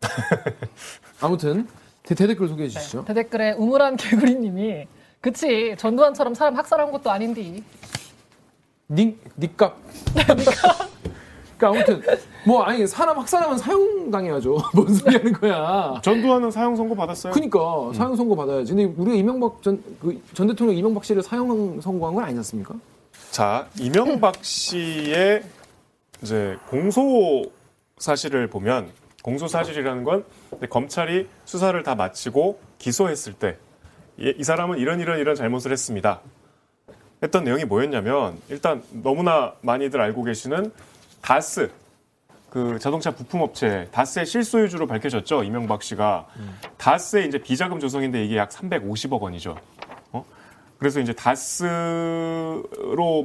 아무튼 1.20 1.66
대, 2.06 2.14
대댓글 2.14 2.48
소개해 2.48 2.68
주시죠. 2.70 3.04
대댓글에 3.04 3.52
우물한 3.52 3.96
개구리님이 3.96 4.86
그치 5.20 5.74
전두환처럼 5.78 6.34
사람 6.34 6.56
학살한 6.56 6.90
것도 6.92 7.10
아닌디. 7.10 7.62
니, 8.88 9.16
니값. 9.36 9.76
그러니까 11.58 11.80
아무튼 11.96 12.02
뭐 12.46 12.62
아니 12.62 12.86
사람 12.86 13.18
학살하면 13.18 13.58
사형 13.58 14.10
당해야죠. 14.10 14.58
뭔 14.74 14.94
소리 14.94 15.16
하는 15.16 15.32
거야. 15.32 16.00
전두환은 16.04 16.50
사형 16.50 16.76
선고 16.76 16.94
받았어요. 16.94 17.32
그러니까 17.32 17.58
사형 17.94 18.14
선고 18.14 18.36
받아야지. 18.36 18.74
근데 18.74 18.84
우리가 18.84 19.16
이명박 19.16 19.62
전 19.62 19.82
그 20.00 20.20
전 20.34 20.46
대통령 20.46 20.76
이명박 20.76 21.04
씨를 21.04 21.22
사형 21.22 21.80
선고한 21.80 22.14
건 22.14 22.24
아니지 22.24 22.38
않습니까? 22.38 22.74
자, 23.30 23.66
이명박 23.80 24.44
씨의 24.44 25.42
이제 26.22 26.56
공소 26.68 27.50
사실을 27.98 28.48
보면 28.48 28.90
공소 29.26 29.48
사실이라는 29.48 30.04
건 30.04 30.24
검찰이 30.70 31.28
수사를 31.44 31.82
다 31.82 31.96
마치고 31.96 32.60
기소했을 32.78 33.32
때 33.34 33.58
이 34.18 34.42
사람은 34.42 34.78
이런 34.78 35.00
이런 35.00 35.18
이런 35.18 35.34
잘못을 35.34 35.72
했습니다. 35.72 36.20
했던 37.22 37.44
내용이 37.44 37.64
뭐였냐면 37.64 38.38
일단 38.48 38.82
너무나 38.90 39.52
많이들 39.60 40.00
알고 40.00 40.22
계시는 40.24 40.72
다스 41.20 41.70
그 42.50 42.78
자동차 42.78 43.10
부품업체 43.10 43.88
다스의 43.92 44.24
실소유주로 44.24 44.86
밝혀졌죠 44.86 45.42
이명박 45.42 45.82
씨가 45.82 46.26
다스의 46.78 47.26
이제 47.26 47.38
비자금 47.38 47.80
조성인데 47.80 48.24
이게 48.24 48.36
약 48.38 48.48
350억 48.50 49.20
원이죠. 49.20 49.56
어? 50.76 50.78
그래서 50.78 51.00
이제 51.00 51.12
다스로 51.12 52.62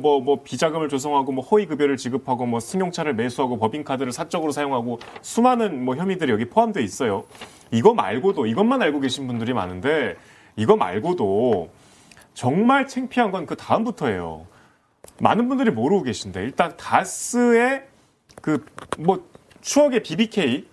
뭐, 0.01 0.21
뭐 0.21 0.41
비자금을 0.43 0.89
조성하고 0.89 1.31
뭐 1.31 1.43
허위 1.45 1.65
급여를 1.65 1.97
지급하고 1.97 2.45
뭐 2.45 2.59
승용차를 2.59 3.13
매수하고 3.15 3.57
법인카드를 3.59 4.11
사적으로 4.11 4.51
사용하고 4.51 4.99
수많은 5.21 5.83
뭐 5.83 5.95
혐의들이 5.95 6.31
여기 6.31 6.45
포함되어 6.45 6.81
있어요. 6.81 7.25
이거 7.71 7.93
말고도 7.93 8.45
이것만 8.45 8.81
알고 8.81 8.99
계신 9.01 9.27
분들이 9.27 9.53
많은데 9.53 10.15
이거 10.55 10.75
말고도 10.75 11.69
정말 12.33 12.87
창피한 12.87 13.31
건 13.31 13.45
그 13.45 13.55
다음부터예요. 13.55 14.45
많은 15.19 15.47
분들이 15.49 15.71
모르고 15.71 16.03
계신데 16.03 16.41
일단 16.43 16.75
다스의 16.77 17.83
그 18.41 18.63
뭐 18.97 19.29
추억의 19.61 20.01
BBK, 20.01 20.67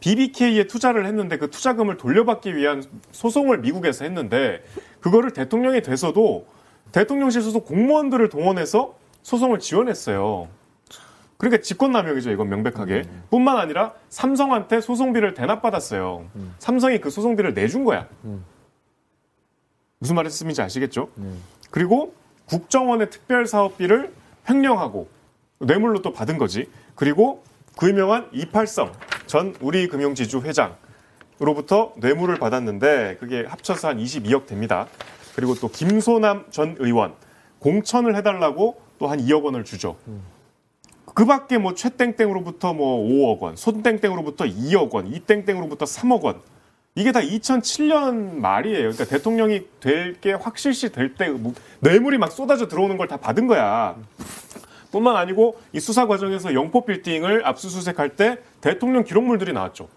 BBK에 0.00 0.66
투자를 0.66 1.06
했는데 1.06 1.38
그 1.38 1.48
투자금을 1.50 1.96
돌려받기 1.96 2.54
위한 2.54 2.82
소송을 3.10 3.60
미국에서 3.60 4.04
했는데 4.04 4.62
그거를 5.04 5.32
대통령이 5.32 5.82
돼서도 5.82 6.46
대통령실 6.92 7.42
소속 7.42 7.66
공무원들을 7.66 8.30
동원해서 8.30 8.94
소송을 9.22 9.58
지원했어요. 9.58 10.48
그러니까 11.36 11.60
직권남용이죠, 11.60 12.30
이건 12.30 12.48
명백하게. 12.48 13.02
뿐만 13.28 13.58
아니라 13.58 13.92
삼성한테 14.08 14.80
소송비를 14.80 15.34
대납받았어요. 15.34 16.24
삼성이 16.58 17.02
그 17.02 17.10
소송비를 17.10 17.52
내준 17.52 17.84
거야. 17.84 18.08
무슨 19.98 20.16
말씀인지 20.16 20.62
아시겠죠? 20.62 21.10
그리고 21.70 22.14
국정원의 22.46 23.10
특별사업비를 23.10 24.10
횡령하고 24.48 25.08
뇌물로 25.58 26.00
또 26.00 26.14
받은 26.14 26.38
거지. 26.38 26.70
그리고 26.94 27.44
그 27.76 27.90
유명한 27.90 28.30
이팔성 28.32 28.90
전 29.26 29.54
우리금융지주 29.60 30.40
회장으 30.40 30.72
로부터 31.38 31.92
뇌물을 31.96 32.36
받았는데 32.36 33.16
그게 33.20 33.44
합쳐서 33.46 33.88
한 33.88 33.98
22억 33.98 34.46
됩니다. 34.46 34.86
그리고 35.34 35.54
또 35.54 35.68
김소남 35.68 36.44
전 36.50 36.76
의원 36.78 37.14
공천을 37.58 38.14
해달라고 38.16 38.80
또 38.98 39.08
한 39.08 39.18
2억 39.20 39.42
원을 39.42 39.64
주죠. 39.64 39.96
그 41.14 41.24
밖에 41.26 41.58
뭐 41.58 41.74
최땡땡으로부터 41.74 42.72
뭐 42.74 42.98
5억 43.36 43.40
원, 43.40 43.56
손땡땡으로부터 43.56 44.44
2억 44.44 44.92
원, 44.92 45.06
이땡땡으로부터 45.08 45.84
3억 45.84 46.22
원. 46.22 46.40
이게 46.96 47.10
다 47.10 47.20
2007년 47.20 48.36
말이에요. 48.36 48.90
그러니까 48.90 49.04
대통령이 49.04 49.66
될 49.80 50.16
게 50.20 50.32
확실시 50.32 50.92
될 50.92 51.14
때 51.16 51.28
뇌물이 51.80 52.18
막 52.18 52.30
쏟아져 52.30 52.68
들어오는 52.68 52.96
걸 52.96 53.08
다 53.08 53.16
받은 53.16 53.46
거야. 53.48 53.96
뿐만 54.92 55.16
아니고 55.16 55.58
이 55.72 55.80
수사 55.80 56.06
과정에서 56.06 56.54
영포 56.54 56.84
빌딩을 56.84 57.44
압수수색할 57.46 58.10
때 58.16 58.38
대통령 58.60 59.02
기록물들이 59.02 59.52
나왔죠. 59.52 59.88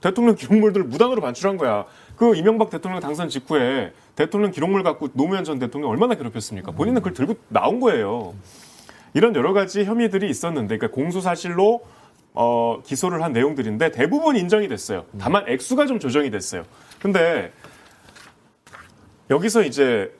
대통령 0.00 0.34
기록물들을 0.34 0.86
무단으로 0.86 1.20
반출한 1.20 1.56
거야. 1.56 1.84
그 2.16 2.34
이명박 2.36 2.70
대통령 2.70 3.00
당선 3.00 3.28
직후에 3.28 3.92
대통령 4.14 4.50
기록물 4.50 4.82
갖고 4.82 5.08
노무현 5.12 5.44
전 5.44 5.58
대통령 5.58 5.90
얼마나 5.90 6.14
괴롭혔습니까? 6.14 6.72
본인은 6.72 7.02
그걸 7.02 7.14
들고 7.14 7.36
나온 7.48 7.80
거예요. 7.80 8.34
이런 9.14 9.34
여러 9.34 9.52
가지 9.52 9.84
혐의들이 9.84 10.28
있었는데, 10.28 10.78
그러니까 10.78 10.94
공소 10.94 11.20
사실로 11.20 11.82
어, 12.34 12.80
기소를 12.84 13.22
한 13.22 13.32
내용들인데 13.32 13.90
대부분 13.90 14.36
인정이 14.36 14.68
됐어요. 14.68 15.06
다만 15.18 15.48
액수가 15.48 15.86
좀 15.86 15.98
조정이 15.98 16.30
됐어요. 16.30 16.64
근데 17.00 17.52
여기서 19.30 19.62
이제 19.62 20.12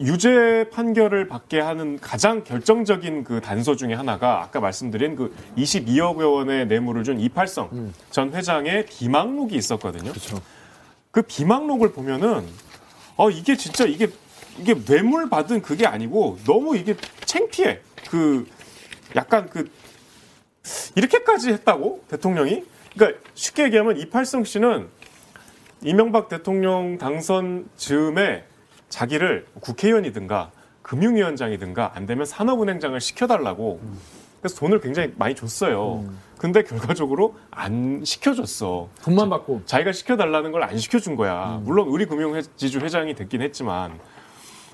유죄 0.00 0.64
판결을 0.72 1.28
받게 1.28 1.60
하는 1.60 1.98
가장 2.00 2.42
결정적인 2.42 3.22
그 3.24 3.40
단서 3.42 3.76
중에 3.76 3.92
하나가 3.92 4.42
아까 4.42 4.58
말씀드린 4.58 5.14
그 5.14 5.34
22억 5.58 6.16
원의 6.16 6.66
뇌물을 6.68 7.04
준 7.04 7.20
이팔성 7.20 7.92
전 8.10 8.32
회장의 8.32 8.86
비망록이 8.86 9.54
있었거든요. 9.54 10.12
그 11.10 11.20
비망록을 11.22 11.92
보면은 11.92 12.46
어 13.16 13.28
이게 13.30 13.56
진짜 13.56 13.84
이게 13.84 14.08
이게 14.58 14.74
뇌물 14.74 15.28
받은 15.28 15.60
그게 15.60 15.86
아니고 15.86 16.38
너무 16.46 16.76
이게 16.76 16.96
창피해. 17.26 17.80
그 18.08 18.46
약간 19.16 19.50
그 19.50 19.70
이렇게까지 20.96 21.50
했다고 21.50 22.04
대통령이? 22.08 22.64
그러니까 22.94 23.20
쉽게 23.34 23.64
얘기하면 23.64 23.98
이팔성 23.98 24.44
씨는 24.44 24.88
이명박 25.82 26.28
대통령 26.28 26.96
당선 26.98 27.68
즈음에 27.76 28.44
자기를 29.00 29.46
국회의원이든가 29.60 30.50
금융위원장이든가 30.82 31.92
안 31.94 32.04
되면 32.06 32.26
산업은행장을 32.26 33.00
시켜달라고 33.00 33.80
그래서 34.40 34.56
돈을 34.58 34.80
굉장히 34.80 35.12
많이 35.16 35.34
줬어요. 35.34 36.04
근데 36.38 36.62
결과적으로 36.62 37.36
안 37.50 38.02
시켜줬어. 38.04 38.88
돈만 39.02 39.28
받고 39.30 39.62
자기가 39.66 39.92
시켜달라는 39.92 40.52
걸 40.52 40.62
안 40.62 40.76
시켜준 40.78 41.16
거야. 41.16 41.60
물론 41.62 41.88
우리 41.88 42.06
금융지주 42.06 42.80
회장이 42.80 43.14
됐긴 43.14 43.40
했지만. 43.42 43.98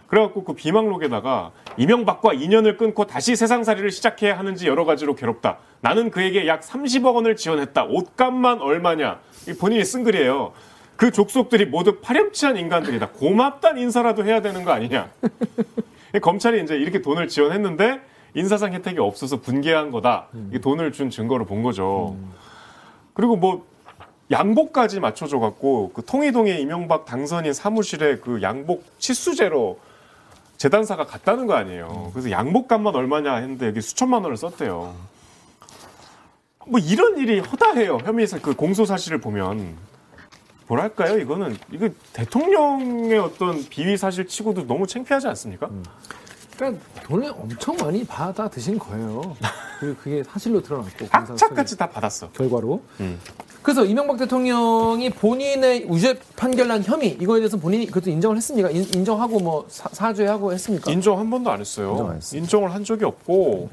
그래갖고 0.06 0.44
그 0.44 0.52
비망록에다가 0.52 1.50
이명박과 1.76 2.34
인연을 2.34 2.76
끊고 2.76 3.06
다시 3.08 3.34
세상살이를 3.34 3.90
시작해야 3.90 4.38
하는지 4.38 4.68
여러 4.68 4.84
가지로 4.84 5.16
괴롭다. 5.16 5.58
나는 5.80 6.12
그에게 6.12 6.46
약 6.46 6.60
30억 6.62 7.16
원을 7.16 7.34
지원했다. 7.34 7.84
옷값만 7.86 8.60
얼마냐. 8.60 9.18
이 9.48 9.54
본인이 9.54 9.84
쓴 9.84 10.04
글이에요. 10.04 10.52
그 10.96 11.10
족속들이 11.10 11.66
모두 11.66 12.00
파렴치한 12.00 12.56
인간들이다. 12.56 13.10
고맙단 13.10 13.78
인사라도 13.78 14.24
해야 14.24 14.40
되는 14.40 14.64
거 14.64 14.72
아니냐. 14.72 15.10
검찰이 16.22 16.62
이제 16.62 16.76
이렇게 16.76 17.02
돈을 17.02 17.28
지원했는데 17.28 18.00
인사상 18.34 18.72
혜택이 18.72 18.98
없어서 18.98 19.40
분개한 19.40 19.90
거다. 19.90 20.28
이 20.52 20.58
돈을 20.58 20.92
준 20.92 21.10
증거로 21.10 21.44
본 21.44 21.62
거죠. 21.62 22.16
그리고 23.14 23.36
뭐 23.36 23.66
양복까지 24.30 25.00
맞춰줘 25.00 25.38
갖고 25.38 25.92
그 25.94 26.04
통이동의 26.04 26.60
이명박 26.60 27.04
당선인 27.04 27.52
사무실에 27.52 28.16
그 28.16 28.42
양복 28.42 28.84
치수제로 28.98 29.78
재단사가 30.56 31.04
갔다는 31.04 31.46
거 31.46 31.54
아니에요. 31.54 32.10
그래서 32.12 32.30
양복값만 32.30 32.94
얼마냐 32.94 33.36
했는데 33.36 33.66
여기 33.66 33.80
수천만 33.80 34.22
원을 34.22 34.36
썼대요. 34.36 34.94
뭐 36.66 36.80
이런 36.80 37.18
일이 37.18 37.38
허다해요. 37.38 37.98
혐의상 38.04 38.40
그 38.40 38.54
공소 38.54 38.84
사실을 38.84 39.20
보면 39.20 39.76
뭐랄까요? 40.66 41.18
이거는 41.18 41.56
이거 41.72 41.88
대통령의 42.12 43.18
어떤 43.18 43.64
비위 43.68 43.96
사실 43.96 44.26
치고도 44.26 44.66
너무 44.66 44.86
창피하지 44.86 45.28
않습니까? 45.28 45.70
그러니까 46.56 46.82
돈을 47.04 47.30
엄청 47.30 47.76
많이 47.76 48.04
받아 48.04 48.48
드신 48.48 48.78
거예요. 48.78 49.36
그리고 49.78 49.96
그게 49.96 50.24
사실로 50.24 50.62
드러났고 50.62 51.06
악착같이 51.10 51.76
다 51.76 51.88
받았어. 51.88 52.30
결과로. 52.30 52.82
음. 53.00 53.20
그래서 53.62 53.84
이명박 53.84 54.16
대통령이 54.16 55.10
본인의 55.10 55.88
유죄 55.88 56.18
판결 56.36 56.68
난 56.68 56.82
혐의 56.82 57.10
이거에 57.20 57.40
대해서 57.40 57.56
본인이 57.56 57.86
그것도 57.86 58.10
인정을 58.10 58.36
했습니까? 58.36 58.70
인, 58.70 59.04
정하고뭐 59.04 59.66
사, 59.68 59.88
사죄하고 59.92 60.52
했습니까? 60.52 60.90
인정 60.90 61.18
한 61.18 61.28
번도 61.28 61.50
안 61.50 61.60
했어요. 61.60 61.90
인정 61.90 62.10
안 62.10 62.16
했어요. 62.16 62.40
인정을 62.40 62.72
한 62.72 62.84
적이 62.84 63.04
없고 63.06 63.68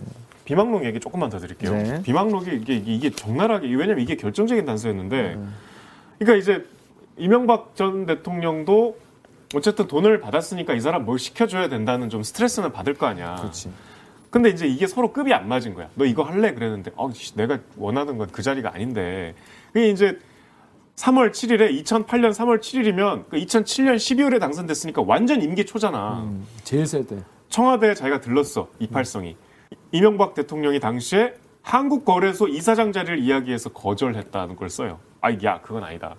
비망록 0.45 0.83
얘기 0.83 0.99
조금만 0.99 1.29
더 1.29 1.39
드릴게요. 1.39 1.71
네. 1.73 2.01
비망록이 2.01 2.55
이게, 2.55 2.75
이게 2.75 3.11
적나라하게 3.11 3.67
왜냐면 3.75 3.99
이게 3.99 4.15
결정적인 4.17 4.65
단서였는데 4.65 5.35
음. 5.35 5.53
그러니까 6.17 6.41
이제 6.41 6.65
이명박 7.17 7.75
전 7.75 8.05
대통령도 8.05 8.97
어쨌든 9.55 9.87
돈을 9.87 10.19
받았으니까 10.19 10.73
이 10.73 10.79
사람 10.79 11.05
뭘 11.05 11.19
시켜줘야 11.19 11.69
된다는 11.69 12.09
좀 12.09 12.23
스트레스는 12.23 12.71
받을 12.71 12.95
거 12.95 13.05
아니야. 13.05 13.35
그렇지. 13.35 13.71
근데 14.31 14.49
이제 14.49 14.65
이게 14.65 14.87
서로 14.87 15.13
급이 15.13 15.31
안 15.31 15.47
맞은 15.47 15.75
거야. 15.75 15.89
너 15.93 16.05
이거 16.05 16.23
할래? 16.23 16.55
그랬는데, 16.55 16.91
어, 16.95 17.11
씨, 17.11 17.35
내가 17.37 17.59
원하는 17.77 18.17
건 18.17 18.27
그 18.31 18.41
자리가 18.41 18.73
아닌데. 18.73 19.35
그게 19.71 19.89
이제 19.89 20.17
3월 20.95 21.29
7일에 21.31 21.83
2008년 21.83 22.31
3월 22.31 22.59
7일이면 22.59 23.25
그 23.29 23.37
2007년 23.37 23.95
12월에 23.95 24.39
당선됐으니까 24.39 25.03
완전 25.05 25.41
임기 25.43 25.65
초잖아. 25.65 26.23
음, 26.23 26.47
제일 26.63 26.87
셀 26.87 27.05
때. 27.05 27.17
청와대에 27.49 27.93
자기가 27.93 28.21
들렀어. 28.21 28.67
이팔성이. 28.79 29.37
이명박 29.91 30.33
대통령이 30.33 30.79
당시에 30.79 31.35
한국거래소 31.61 32.47
이사장 32.47 32.91
자리를 32.91 33.19
이야기해서 33.19 33.69
거절했다는 33.69 34.55
걸 34.55 34.69
써요. 34.71 34.99
아, 35.21 35.31
야, 35.43 35.61
그건 35.61 35.83
아니다. 35.83 36.15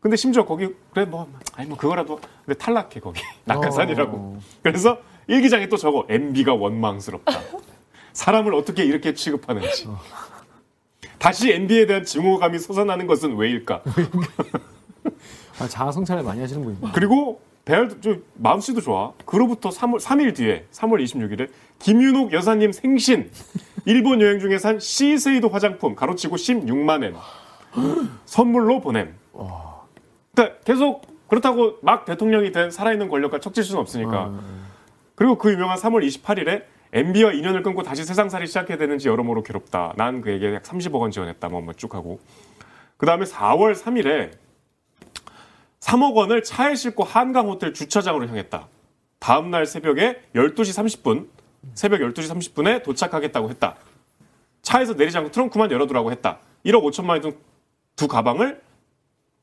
근데 0.00 0.16
심지어 0.16 0.44
거기 0.44 0.68
그래 0.92 1.04
뭐 1.04 1.28
아니 1.54 1.68
뭐 1.68 1.76
그거라도 1.76 2.20
근데 2.44 2.56
탈락해 2.58 3.00
거기 3.00 3.20
낙하산이라고. 3.44 4.16
어. 4.16 4.40
그래서 4.62 4.98
일기장에 5.26 5.68
또 5.68 5.76
적어 5.76 6.06
MB가 6.08 6.54
원망스럽다. 6.54 7.32
사람을 8.12 8.54
어떻게 8.54 8.84
이렇게 8.84 9.14
취급하는지. 9.14 9.88
다시 11.18 11.52
MB에 11.52 11.86
대한 11.86 12.04
증오감이 12.04 12.58
솟아나는 12.58 13.06
것은 13.06 13.36
왜일까? 13.36 13.82
아, 15.60 15.66
자아 15.66 15.90
성찰을 15.90 16.22
많이 16.22 16.40
하시는 16.40 16.62
분입니다. 16.62 16.92
그리고 16.92 17.40
배알도 17.64 18.00
좀 18.00 18.24
마음 18.34 18.60
씨도 18.60 18.80
좋아. 18.80 19.12
그로부터 19.26 19.70
3월 19.70 20.00
3일 20.00 20.34
뒤에 20.36 20.66
3월 20.72 21.02
26일에 21.02 21.50
김윤옥 21.80 22.32
여사님 22.32 22.70
생신 22.72 23.30
일본 23.84 24.20
여행 24.20 24.38
중에 24.38 24.58
산 24.58 24.78
시세이도 24.78 25.48
화장품 25.48 25.94
가로치고 25.96 26.36
16만 26.36 27.02
엔 27.04 27.14
선물로 28.26 28.80
보냄. 28.80 29.14
그러니까 30.38 30.60
계속 30.60 31.02
그렇다고 31.26 31.78
막 31.82 32.04
대통령이 32.04 32.52
된 32.52 32.70
살아있는 32.70 33.08
권력과 33.08 33.40
척질 33.40 33.64
수는 33.64 33.80
없으니까. 33.80 34.32
그리고 35.16 35.36
그 35.36 35.50
유명한 35.50 35.76
3월 35.76 36.06
28일에 36.06 36.62
MB와 36.92 37.32
인연을 37.32 37.64
끊고 37.64 37.82
다시 37.82 38.04
세상살이 38.04 38.46
시작해야 38.46 38.78
되는지 38.78 39.08
여러모로 39.08 39.42
괴롭다. 39.42 39.94
난 39.96 40.20
그에게 40.20 40.54
약 40.54 40.62
30억 40.62 41.00
원 41.00 41.10
지원했다. 41.10 41.48
뭐, 41.48 41.60
뭐쭉 41.60 41.92
하고. 41.94 42.20
그 42.96 43.04
다음에 43.04 43.24
4월 43.24 43.74
3일에 43.74 44.30
3억 45.80 46.14
원을 46.14 46.44
차에 46.44 46.76
싣고 46.76 47.02
한강 47.02 47.48
호텔 47.48 47.74
주차장으로 47.74 48.28
향했다. 48.28 48.68
다음 49.18 49.50
날 49.50 49.66
새벽에 49.66 50.22
12시 50.34 51.02
30분, 51.02 51.26
새벽 51.74 52.00
12시 52.00 52.54
30분에 52.54 52.84
도착하겠다고 52.84 53.50
했다. 53.50 53.74
차에서 54.62 54.94
내리지 54.94 55.18
않고 55.18 55.32
트렁크만 55.32 55.72
열어두라고 55.72 56.12
했다. 56.12 56.38
1억 56.64 56.82
5천만 56.84 57.22
원 57.24 57.48
두 57.98 58.06
가방을 58.06 58.62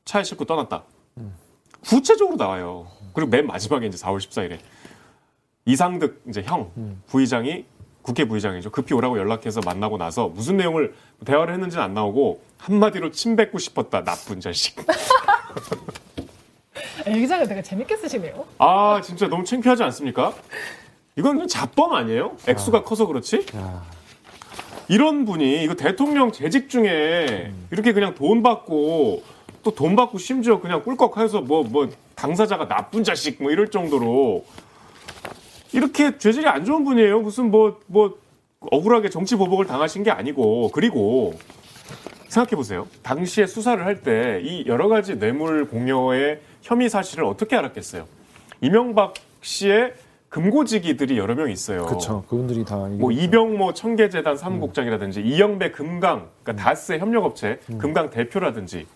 차에 0.06 0.22
싣고 0.22 0.44
떠났다. 0.46 0.84
구체적으로 1.84 2.36
나와요. 2.36 2.86
그리고 3.12 3.28
맨 3.30 3.46
마지막에 3.46 3.86
이제 3.86 3.98
4월 3.98 4.18
14일에 4.18 4.58
이상득 5.66 6.22
이제 6.28 6.42
형 6.42 6.70
부의장이 7.08 7.66
국회 8.02 8.24
부의장이죠. 8.24 8.70
급히 8.70 8.94
오라고 8.94 9.18
연락해서 9.18 9.60
만나고 9.64 9.98
나서 9.98 10.28
무슨 10.28 10.56
내용을 10.56 10.94
대화를 11.24 11.52
했는지는 11.54 11.82
안 11.84 11.92
나오고 11.92 12.40
한마디로 12.58 13.10
침 13.10 13.34
뱉고 13.34 13.58
싶었다. 13.58 14.04
나쁜 14.04 14.40
자식. 14.40 14.76
일기장을 17.04 17.48
되게 17.48 17.62
재밌게 17.62 17.96
쓰시네요. 17.96 18.46
아 18.58 19.00
진짜 19.02 19.26
너무 19.26 19.44
창피하지 19.44 19.82
않습니까? 19.82 20.34
이건 21.16 21.48
자범 21.48 21.92
아니에요? 21.94 22.36
액수가 22.46 22.84
커서 22.84 23.06
그렇지? 23.06 23.46
야, 23.56 23.84
이런 24.88 25.24
분이 25.24 25.64
이거 25.64 25.74
대통령 25.74 26.30
재직 26.30 26.68
중에 26.68 27.52
이렇게 27.72 27.92
그냥 27.92 28.14
돈 28.14 28.42
받고 28.42 29.22
또 29.66 29.72
돈 29.74 29.96
받고 29.96 30.18
심지어 30.18 30.60
그냥 30.60 30.82
꿀꺽해서 30.84 31.40
뭐 31.40 31.64
뭐 31.64 31.88
당사자가 32.14 32.68
나쁜 32.68 33.02
자식 33.02 33.42
뭐 33.42 33.50
이럴 33.50 33.68
정도로 33.68 34.44
이렇게 35.72 36.16
죄질이 36.16 36.46
안 36.46 36.64
좋은 36.64 36.84
분이에요. 36.84 37.20
무슨 37.20 37.50
뭐뭐 37.50 38.16
억울하게 38.60 39.10
정치 39.10 39.34
보복을 39.36 39.66
당하신 39.66 40.04
게 40.04 40.10
아니고 40.12 40.70
그리고 40.72 41.34
생각해 42.28 42.50
보세요. 42.56 42.86
당시에 43.02 43.46
수사를 43.46 43.84
할 43.84 44.02
때 44.02 44.40
이 44.44 44.64
여러 44.66 44.86
가지 44.88 45.18
뇌물 45.18 45.68
공여의 45.68 46.40
혐의 46.62 46.88
사실을 46.88 47.24
어떻게 47.24 47.56
알았겠어요? 47.56 48.06
이명박 48.60 49.14
씨의 49.42 49.94
금고지기들이 50.28 51.18
여러 51.18 51.34
명 51.34 51.50
있어요. 51.50 51.86
그쵸. 51.86 52.24
그분들이 52.28 52.64
다. 52.64 52.76
뭐 52.76 53.10
이병모 53.10 53.74
청계재단 53.74 54.36
사무국장이라든지 54.36 55.20
이영배 55.22 55.72
금강 55.72 56.28
그러니까 56.42 56.64
다스의 56.64 56.98
협력업체 57.00 57.58
금강 57.78 58.10
대표라든지 58.10 58.86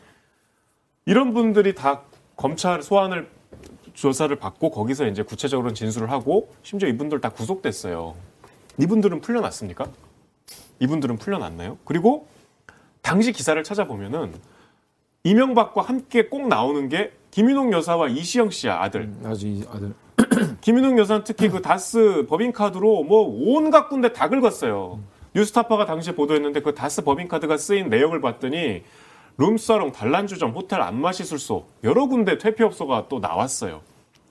이런 1.10 1.34
분들이 1.34 1.74
다 1.74 2.02
검찰 2.36 2.84
소환을 2.84 3.28
조사를 3.94 4.34
받고 4.36 4.70
거기서 4.70 5.08
이제 5.08 5.24
구체적으로 5.24 5.72
진술을 5.72 6.08
하고 6.08 6.52
심지어 6.62 6.88
이분들 6.88 7.20
다 7.20 7.30
구속됐어요. 7.30 8.14
이분들은 8.78 9.20
풀려났습니까? 9.20 9.88
이분들은 10.78 11.16
풀려났나요? 11.16 11.78
그리고 11.84 12.28
당시 13.02 13.32
기사를 13.32 13.60
찾아보면은 13.60 14.32
이명박과 15.24 15.82
함께 15.82 16.28
꼭 16.28 16.46
나오는 16.46 16.88
게 16.88 17.10
김윤옥 17.32 17.72
여사와 17.72 18.06
이시영 18.06 18.50
씨야 18.50 18.80
아들. 18.80 19.12
아주 19.24 19.48
이 19.48 19.64
아들. 19.68 19.92
김윤웅 20.62 20.96
여사는 20.96 21.24
특히 21.24 21.48
그 21.48 21.60
다스 21.60 22.24
법인카드로 22.28 23.02
뭐 23.02 23.56
온갖 23.56 23.88
군데 23.88 24.12
다 24.12 24.28
긁었어요. 24.28 25.00
뉴스타파가 25.34 25.86
당시에 25.86 26.14
보도했는데 26.14 26.62
그 26.62 26.72
다스 26.72 27.02
법인카드가 27.02 27.56
쓰인 27.56 27.88
내역을 27.88 28.20
봤더니 28.20 28.84
룸사롱, 29.38 29.92
단란주점, 29.92 30.50
호텔 30.50 30.80
안마시술소 30.82 31.66
여러 31.84 32.06
군데 32.06 32.38
퇴폐업소가 32.38 33.06
또 33.08 33.18
나왔어요. 33.20 33.80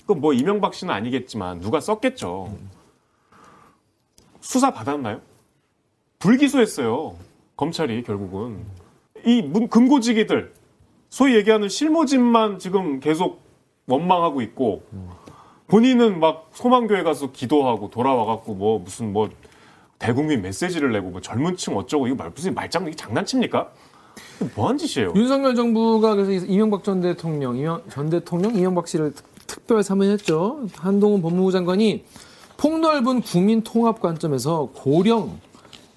그뭐 0.06 0.34
이명박 0.34 0.74
씨는 0.74 0.94
아니겠지만 0.94 1.60
누가 1.60 1.80
썼겠죠. 1.80 2.56
수사 4.42 4.72
받았나요? 4.72 5.22
불기소했어요. 6.20 7.16
검찰이 7.56 8.04
결국은 8.04 8.64
이 9.26 9.42
문- 9.42 9.68
금고지기들 9.68 10.54
소위 11.10 11.36
얘기하는 11.36 11.70
실모집만 11.70 12.60
지금 12.60 13.00
계속 13.00 13.42
원망하고 13.88 14.42
있고 14.44 14.84
본인은 15.68 16.20
막 16.20 16.50
소망교회 16.54 17.04
가서 17.04 17.32
기도하고 17.32 17.90
돌아와갖고 17.90 18.54
뭐 18.54 18.80
무슨 18.80 19.12
뭐 19.14 19.30
대국민 19.98 20.42
메시지를 20.42 20.92
내고 20.92 21.10
뭐 21.10 21.22
젊은층 21.22 21.76
어쩌고 21.78 22.08
이거 22.08 22.16
말 22.16 22.30
무슨 22.30 22.54
말장 22.54 22.84
이게 22.88 22.96
장난칩니까? 22.96 23.70
뭐한 24.56 24.78
짓이에요? 24.78 25.14
윤석열 25.16 25.56
정부가 25.56 26.16
그래서 26.16 26.46
이명박 26.46 26.84
전 26.84 27.02
대통령, 27.02 27.58
이명, 27.58 27.82
전 27.90 28.10
대통령 28.10 28.56
이명박 28.56 28.88
씨를 28.88 29.14
특- 29.14 29.26
특별 29.48 29.84
사면했죠. 29.84 30.68
한동훈 30.78 31.22
법무부 31.22 31.52
장관이 31.52 32.06
폭넓은 32.58 33.22
국민 33.22 33.62
통합 33.64 34.00
관점에서 34.02 34.70
고령 34.76 35.40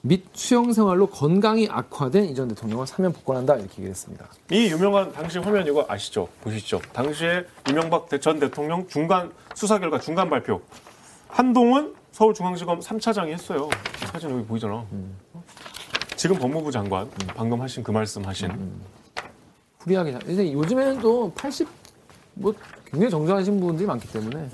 및 0.04 0.24
수영 0.32 0.72
생활로 0.72 1.06
건강이 1.06 1.68
악화된 1.70 2.24
이전 2.24 2.48
대통령을 2.48 2.86
사면 2.88 3.12
복권한다 3.12 3.54
이렇게 3.56 3.74
얘기했습니다. 3.78 4.26
이 4.50 4.68
유명한 4.70 5.12
당시 5.12 5.38
화면 5.38 5.64
이거 5.66 5.84
아시죠? 5.88 6.26
보시죠. 6.42 6.80
당시에 6.92 7.44
이명박 7.68 8.08
대- 8.08 8.18
전 8.18 8.40
대통령 8.40 8.86
중간 8.88 9.30
수사 9.54 9.78
결과 9.78 10.00
중간 10.00 10.28
발표. 10.28 10.60
한동훈 11.28 11.94
서울중앙지검 12.10 12.80
3차장이 12.80 13.28
했어요. 13.28 13.68
사진 14.12 14.30
여기 14.30 14.44
보이잖아. 14.44 14.84
지금 16.22 16.38
법무부 16.38 16.70
장관 16.70 17.10
방금 17.34 17.60
하신 17.60 17.82
그 17.82 17.90
말씀 17.90 18.24
하신 18.24 18.48
후리하게 19.80 20.12
잘- 20.12 20.30
이제 20.30 20.52
요즘에는 20.52 21.00
또 21.00 21.32
80 21.34 21.66
뭐 22.34 22.54
굉장히 22.88 23.10
정정하신 23.10 23.58
분들이 23.58 23.88
많기 23.88 24.06
때문에 24.12 24.48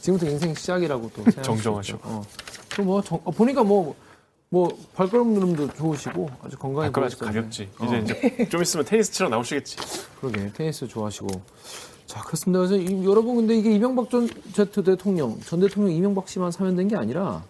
지금부터 0.00 0.28
인생 0.28 0.52
시작이라고 0.52 1.10
또 1.14 1.22
생각할 1.30 1.44
수 1.44 1.46
정정하셔. 1.46 1.94
있죠. 1.94 2.00
어. 2.08 2.22
또 2.74 2.82
뭐 2.82 3.00
정- 3.02 3.20
어, 3.24 3.30
보니까 3.30 3.62
뭐 3.62 3.94
뭐 4.48 4.68
발걸음 4.94 5.32
누름도 5.32 5.72
좋으시고 5.74 6.28
아주 6.42 6.58
건강해 6.58 6.88
발걸 6.88 7.04
아직 7.04 7.18
보였어요. 7.20 7.36
가볍지. 7.40 7.70
어. 7.78 7.84
이제 7.86 7.98
이제 8.34 8.48
좀 8.50 8.60
있으면 8.60 8.84
테니스 8.84 9.12
치러 9.12 9.28
나오시겠지. 9.28 9.76
그러게 10.20 10.52
테니스 10.52 10.88
좋아하시고 10.88 11.28
자 12.06 12.20
그렇습니다. 12.22 12.58
그래서 12.58 12.76
이- 12.76 13.04
여러분 13.06 13.36
근데 13.36 13.56
이게 13.56 13.70
이명박 13.72 14.10
전 14.10 14.28
대통령 14.54 15.40
전 15.42 15.60
대통령 15.60 15.94
이명박 15.94 16.28
씨만 16.28 16.50
사면된 16.50 16.88
게 16.88 16.96
아니라 16.96 17.44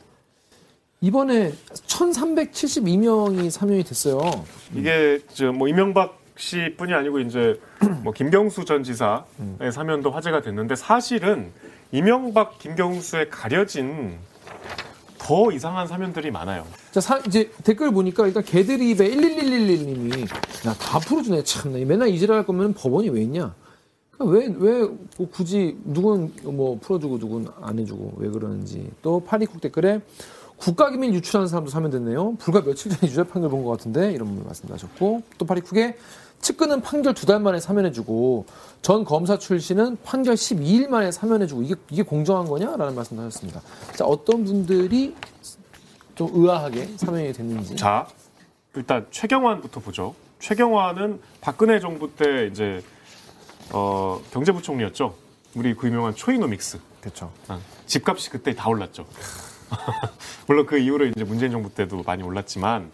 이번에 1.03 1.53
1,372명이 1.73 3.51
사면이 3.51 3.83
됐어요. 3.85 4.21
이게 4.75 5.19
저뭐 5.35 5.67
이명박 5.69 6.19
씨뿐이 6.37 6.95
아니고 6.95 7.19
이제 7.21 7.61
뭐 8.05 8.13
김경수 8.13 8.65
전 8.65 8.85
지사의 8.85 9.73
사면도 9.73 10.11
화제가 10.13 10.43
됐는데 10.43 10.77
사실은 10.77 11.51
이명박 11.91 12.59
김경수에 12.59 13.29
가려진 13.29 14.17
더 15.19 15.51
이상한 15.53 15.87
사면들이 15.89 16.31
많아요. 16.31 16.65
자 16.93 17.01
사- 17.01 17.21
이제 17.27 17.51
댓글 17.65 17.91
보니까 17.91 18.27
일단 18.29 18.43
개드립에 18.45 19.11
11111님이 19.11 20.23
야 20.67 20.75
다 20.75 20.99
풀어주네 21.01 21.43
참나 21.45 21.79
맨날 21.85 22.09
이질할 22.09 22.47
거면 22.47 22.75
법원이 22.75 23.09
왜 23.11 23.23
있냐? 23.23 23.55
왜왜 24.21 24.55
왜 24.59 24.89
굳이 25.33 25.77
누군 25.85 26.33
뭐 26.45 26.79
풀어주고 26.81 27.19
누군 27.19 27.49
안 27.61 27.79
해주고 27.79 28.15
왜 28.19 28.29
그러는지 28.31 28.89
또 29.03 29.21
파리콕 29.21 29.61
댓글에 29.61 30.01
국가기밀 30.67 31.13
유출하는 31.15 31.49
사람도 31.49 31.71
사면됐네요. 31.71 32.37
불과 32.37 32.63
며칠 32.63 32.93
전에 32.93 33.11
유죄 33.11 33.25
판결 33.25 33.51
본 33.51 33.65
것 33.65 33.71
같은데 33.73 34.13
이런 34.13 34.33
분 34.35 34.45
말씀하셨고 34.47 35.23
또 35.39 35.45
파리쿡에 35.45 35.97
측근은 36.41 36.83
판결 36.83 37.15
두 37.15 37.27
달 37.27 37.41
만에 37.41 37.59
사면해주고 37.59 38.47
전 38.81 39.05
검사 39.05 39.39
출신은 39.39 39.99
판결 40.05 40.35
12일 40.35 40.89
만에 40.89 41.11
사면해주고 41.11 41.63
이게 41.63 41.75
이게 41.91 42.03
공정한 42.03 42.47
거냐라는 42.47 42.95
말씀도 42.95 43.23
하셨습니다. 43.25 43.61
자 43.97 44.05
어떤 44.05 44.45
분들이 44.45 45.15
좀 46.15 46.31
의아하게 46.33 46.91
사면이 46.97 47.33
됐는지. 47.33 47.75
자, 47.77 48.07
일단 48.77 49.07
최경환부터 49.11 49.81
보죠. 49.81 50.15
최경환은 50.39 51.21
박근혜 51.41 51.81
정부 51.81 52.15
때 52.15 52.49
이제 52.51 52.83
어, 53.73 54.21
경제부총리였죠. 54.33 55.15
우리 55.57 55.75
그 55.75 55.89
유명한 55.89 56.15
초이노믹스. 56.15 56.79
그렇죠. 57.01 57.33
아, 57.49 57.59
집값이 57.87 58.31
그때 58.31 58.55
다 58.55 58.69
올랐죠. 58.69 59.07
물론 60.47 60.67
그 60.67 60.79
이후로 60.79 61.07
이제 61.07 61.25
문재인 61.25 61.51
정부 61.53 61.73
때도 61.75 62.03
많이 62.05 62.23
올랐지만 62.23 62.91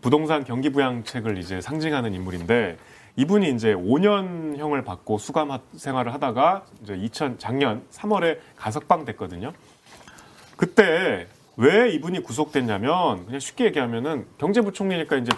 부동산 0.00 0.44
경기 0.44 0.70
부양책을 0.70 1.38
이제 1.38 1.60
상징하는 1.60 2.12
인물인데 2.14 2.76
이분이 3.16 3.50
이제 3.52 3.74
5년형을 3.74 4.84
받고 4.84 5.18
수감 5.18 5.50
하- 5.52 5.60
생활을 5.76 6.12
하다가 6.14 6.64
이제 6.82 6.94
2000 6.94 7.38
작년 7.38 7.82
3월에 7.92 8.38
가석방 8.56 9.04
됐거든요. 9.04 9.52
그때 10.56 11.26
왜 11.56 11.90
이분이 11.90 12.22
구속됐냐면 12.22 13.26
그냥 13.26 13.40
쉽게 13.40 13.66
얘기하면은 13.66 14.26
경제부총리니까 14.38 15.16
이제 15.16 15.30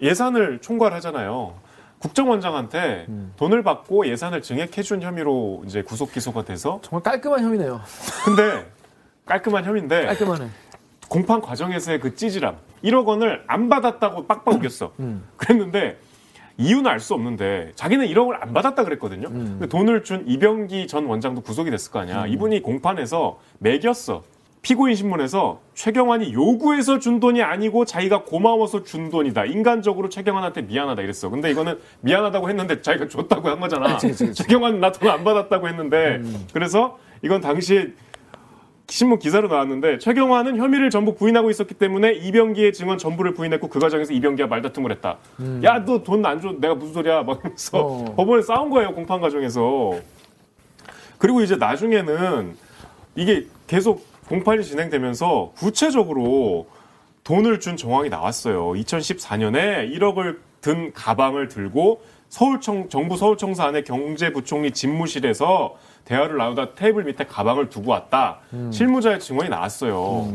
예산을 0.00 0.60
총괄하잖아요. 0.60 1.54
국정원장한테 1.98 3.06
돈을 3.36 3.64
받고 3.64 4.06
예산을 4.06 4.40
증액해준 4.42 5.02
혐의로 5.02 5.62
이제 5.66 5.82
구속 5.82 6.12
기소가 6.12 6.44
돼서 6.44 6.78
정말 6.82 7.02
깔끔한 7.02 7.42
혐의네요. 7.42 7.80
근데 8.24 8.70
깔끔한 9.28 9.64
혐의인데 9.64 10.06
깔끔하네. 10.06 10.48
공판 11.08 11.40
과정에서의 11.40 12.00
그 12.00 12.14
찌질함 12.14 12.56
1억 12.84 13.06
원을 13.06 13.44
안 13.46 13.68
받았다고 13.68 14.26
빡빡 14.26 14.54
우겼어. 14.54 14.92
음. 15.00 15.24
그랬는데 15.36 15.98
이유는 16.56 16.86
알 16.90 16.98
수 16.98 17.14
없는데 17.14 17.72
자기는 17.76 18.06
1억을 18.08 18.36
안 18.42 18.52
받았다 18.52 18.84
그랬거든요. 18.84 19.28
음. 19.28 19.46
근데 19.58 19.66
돈을 19.68 20.02
준 20.02 20.24
이병기 20.26 20.86
전 20.88 21.06
원장도 21.06 21.42
구속이 21.42 21.70
됐을 21.70 21.92
거 21.92 22.00
아니야. 22.00 22.26
이분이 22.26 22.62
공판에서 22.62 23.38
매겼어. 23.58 24.22
피고인 24.60 24.96
신문에서 24.96 25.60
최경환이 25.74 26.32
요구해서 26.34 26.98
준 26.98 27.20
돈이 27.20 27.42
아니고 27.42 27.84
자기가 27.84 28.24
고마워서 28.24 28.82
준 28.82 29.08
돈이다. 29.08 29.44
인간적으로 29.44 30.08
최경환한테 30.08 30.62
미안하다 30.62 31.00
이랬어. 31.02 31.30
근데 31.30 31.50
이거는 31.52 31.78
미안하다고 32.00 32.48
했는데 32.50 32.82
자기가 32.82 33.06
줬다고 33.06 33.48
한 33.48 33.60
거잖아. 33.60 33.96
최경환 33.98 34.80
나돈 34.80 35.08
안 35.08 35.22
받았다고 35.22 35.68
했는데 35.68 36.16
음. 36.16 36.46
그래서 36.52 36.98
이건 37.22 37.40
당시에 37.40 37.92
신문 38.88 39.18
기사로 39.18 39.48
나왔는데 39.48 39.98
최경환은 39.98 40.56
혐의를 40.56 40.88
전부 40.90 41.14
부인하고 41.14 41.50
있었기 41.50 41.74
때문에 41.74 42.12
이병기의 42.14 42.72
증언 42.72 42.96
전부를 42.96 43.34
부인했고 43.34 43.68
그 43.68 43.78
과정에서 43.78 44.12
이병기와 44.14 44.48
말다툼을 44.48 44.90
했다. 44.92 45.18
야너 45.62 46.02
돈 46.02 46.24
안 46.24 46.40
줘 46.40 46.52
내가 46.58 46.74
무슨 46.74 46.94
소리야 46.94 47.22
막 47.22 47.38
이러면서 47.40 47.78
음. 47.78 48.06
어. 48.08 48.14
법원에 48.16 48.42
싸운 48.42 48.70
거예요 48.70 48.94
공판 48.94 49.20
과정에서. 49.20 49.92
그리고 51.18 51.42
이제 51.42 51.56
나중에는 51.56 52.56
이게 53.16 53.46
계속 53.66 54.06
공판이 54.28 54.64
진행되면서 54.64 55.52
구체적으로 55.56 56.66
돈을 57.24 57.60
준 57.60 57.76
정황이 57.76 58.08
나왔어요. 58.08 58.68
2014년에 58.72 59.92
1억을 59.98 60.38
든 60.68 60.92
가방을 60.92 61.48
들고 61.48 62.02
서울청 62.28 62.90
정부 62.90 63.16
서울청사 63.16 63.64
안에 63.68 63.84
경제부총리 63.84 64.72
집무실에서 64.72 65.76
대화를 66.04 66.36
나누다 66.36 66.74
테이블 66.74 67.04
밑에 67.04 67.24
가방을 67.24 67.70
두고 67.70 67.90
왔다. 67.90 68.40
실무자의 68.70 69.18
증언이 69.18 69.48
나왔어요. 69.48 70.28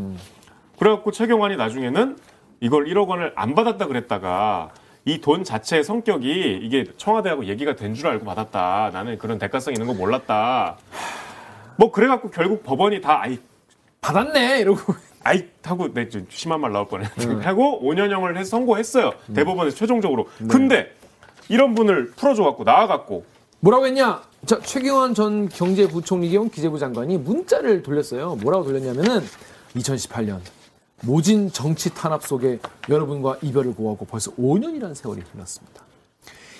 그래갖고 0.80 1.12
최경환이 1.12 1.56
나중에는 1.56 2.17
이걸 2.62 2.86
1억 2.86 3.10
원을 3.10 3.32
안 3.36 3.54
받았다 3.54 3.86
그랬다가 3.86 4.72
이 5.06 5.19
돈 5.22 5.43
자체의 5.43 5.84
성격이 5.84 6.62
이게 6.63 6.86
청와대하고 6.98 7.46
얘기가 7.46 7.76
된 7.76 7.93
줄 7.93 8.08
알고 8.08 8.26
받았다. 8.26 8.89
나는 8.91 9.19
그런 9.19 9.38
대가성 9.38 9.74
있는 9.74 9.86
거 9.86 9.93
몰랐다. 9.93 10.78
뭐 11.78 11.91
그래갖고 11.91 12.32
결국 12.32 12.63
법원이 12.63 13.02
다 13.02 13.22
아이 13.22 13.38
받았네 14.02 14.62
이러고 14.62 14.96
아이 15.23 15.45
하고 15.63 15.93
내 15.93 16.09
좀 16.09 16.25
심한 16.29 16.59
말 16.62 16.71
나올 16.71 16.88
뻔했네. 16.88 17.43
하고 17.45 17.79
5년형을 17.83 18.38
해서 18.38 18.49
선고했어요. 18.51 19.12
대법원에서 19.33 19.75
최종적으로. 19.75 20.27
근데 20.49 20.91
이런 21.49 21.75
분을 21.75 22.12
풀어줘 22.12 22.43
갖고 22.43 22.63
나와 22.63 22.88
갖고 22.88 23.23
뭐라고 23.62 23.86
했냐? 23.88 24.21
자, 24.45 24.59
최경환 24.62 25.13
전 25.13 25.47
경제부총리 25.47 26.29
겸 26.31 26.49
기재부 26.49 26.77
장관이 26.77 27.17
문자를 27.17 27.81
돌렸어요. 27.83 28.36
뭐라고 28.41 28.65
돌렸냐면은 28.65 29.21
2018년 29.75 30.39
모진 31.03 31.51
정치 31.51 31.93
탄압 31.93 32.23
속에 32.23 32.59
여러분과 32.89 33.38
이별을 33.41 33.73
고하고 33.75 34.05
벌써 34.05 34.31
5년이라는 34.36 34.93
세월이 34.95 35.21
흘렀습니다. 35.33 35.81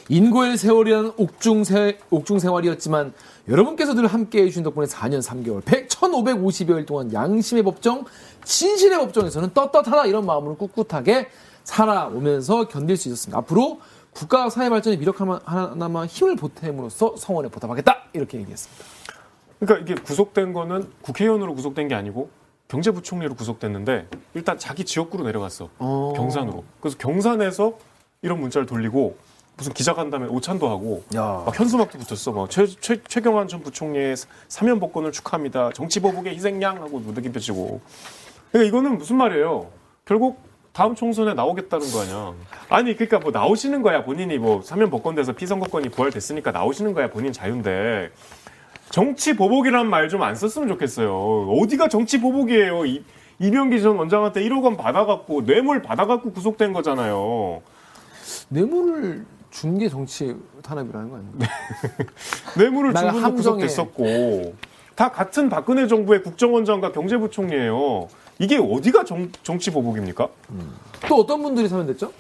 인고의 0.10 0.58
세월이라는 0.58 1.14
옥중, 1.16 1.64
세, 1.64 1.98
옥중 2.10 2.40
생활이었지만 2.40 3.14
여러분께서 3.48 3.94
늘 3.94 4.08
함께 4.08 4.42
해주신 4.44 4.64
덕분에 4.64 4.86
4년 4.86 5.22
3개월, 5.22 5.64
100, 5.64 5.88
1550여일 5.88 6.86
동안 6.86 7.14
양심의 7.14 7.64
법정, 7.64 8.04
진실의 8.46 8.98
법정에서는 9.00 9.54
떳떳하다 9.54 10.06
이런 10.06 10.26
마음으로 10.26 10.56
꿋꿋하게 10.58 11.28
살아오면서 11.64 12.68
견딜 12.68 12.98
수 12.98 13.08
있었습니다. 13.10 13.38
앞으로 13.40 13.80
국가 14.12 14.50
사회 14.50 14.70
발전에 14.70 14.98
미력 14.98 15.20
하나- 15.22 15.42
하나만 15.46 16.06
힘을 16.08 16.36
보탬으로써 16.36 17.16
성원에 17.18 17.50
보답하겠다 17.50 18.04
이렇게 18.14 18.38
얘기했습니다. 18.40 18.86
그러니까 19.60 19.92
이게 19.92 20.02
구속된 20.02 20.54
거는 20.54 20.92
국회의원으로 21.02 21.56
구속된 21.56 21.88
게 21.88 21.96
아니고 21.96 22.30
경제부총리로 22.68 23.36
구속됐는데 23.36 24.08
일단 24.34 24.58
자기 24.58 24.84
지역구로 24.84 25.24
내려갔어. 25.24 25.70
어. 25.80 26.14
경산으로. 26.16 26.64
그래서 26.80 26.98
경산에서 26.98 27.74
이런 28.22 28.40
문자를 28.40 28.66
돌리고 28.66 29.16
무슨 29.56 29.74
기자간담회 29.74 30.28
오찬도 30.28 30.68
하고 30.68 31.04
야. 31.16 31.44
막 31.46 31.58
현수막도 31.60 32.00
붙였어. 32.00 32.32
막 32.32 32.50
최, 32.50 32.66
최, 32.66 33.02
최경환 33.08 33.48
전 33.48 33.62
부총리의 33.62 34.16
사면 34.48 34.80
복권을 34.80 35.12
축하합니다. 35.12 35.72
정치 35.74 36.00
보복의 36.00 36.36
희생양 36.36 36.82
하고 36.82 37.00
무드기 37.00 37.32
펴지고. 37.32 37.80
그러니까 38.54 38.68
이거는 38.70 38.98
무슨 39.00 39.18
말이에요? 39.18 39.68
결국 40.06 40.40
다음 40.74 40.94
총선에 40.96 41.34
나오겠다는 41.34 41.92
거 41.92 42.02
아니야. 42.02 42.34
아니 42.70 42.96
그러니까 42.96 43.20
뭐 43.20 43.32
나오시는 43.32 43.82
거야 43.82 44.04
본인이 44.04 44.38
뭐 44.38 44.62
사면 44.62 44.90
복권돼서 44.90 45.34
피선거권이 45.34 45.90
부활됐으니까 45.90 46.52
나오시는 46.52 46.94
거야 46.94 47.10
본인 47.10 47.34
자유인데 47.34 48.12
정치 48.92 49.36
보복이라는 49.36 49.90
말좀 49.90 50.22
안 50.22 50.36
썼으면 50.36 50.68
좋겠어요. 50.70 51.50
어디가 51.50 51.90
정치 51.90 52.22
보복이에요? 52.22 52.86
이, 52.86 53.04
이병기 53.40 53.82
전 53.82 53.98
원장한테 53.98 54.42
1억 54.44 54.64
원 54.64 54.78
받아갖고 54.78 55.46
뇌물 55.46 55.82
받아갖고 55.82 56.32
구속된 56.32 56.74
거잖아요. 56.74 57.62
뇌물을 58.50 59.26
준 59.50 59.78
게 59.80 59.90
정치 59.90 60.36
탄압이라는 60.64 61.10
거 61.10 61.16
아닙니까? 61.18 61.48
뇌물을 62.58 62.94
준 62.94 63.02
분도 63.12 63.20
함정에. 63.26 63.36
구속됐었고 63.66 64.54
다 64.96 65.12
같은 65.12 65.50
박근혜 65.50 65.88
정부의 65.88 66.22
국정원장과 66.24 66.92
경제부총리예요. 66.92 68.08
이게 68.40 68.58
어디가 68.58 69.06
정, 69.06 69.32
정치 69.44 69.72
보복입니까? 69.72 70.28
또 71.08 71.16
어떤 71.18 71.42
분들이 71.42 71.68
사면됐죠? 71.68 72.12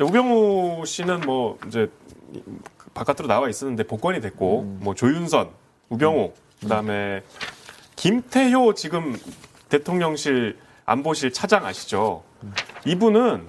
우병우 0.00 0.84
씨는 0.86 1.20
뭐 1.20 1.58
이제 1.66 1.90
바깥으로 2.94 3.26
나와 3.26 3.48
있었는데 3.48 3.84
복권이 3.84 4.20
됐고 4.20 4.60
음. 4.60 4.80
뭐 4.82 4.94
조윤선, 4.94 5.48
우병우 5.88 6.32
그다음에 6.60 7.22
김태효 7.96 8.74
지금 8.74 9.16
대통령실 9.68 10.56
안보실 10.84 11.32
차장 11.32 11.64
아시죠? 11.64 12.22
이분은 12.84 13.46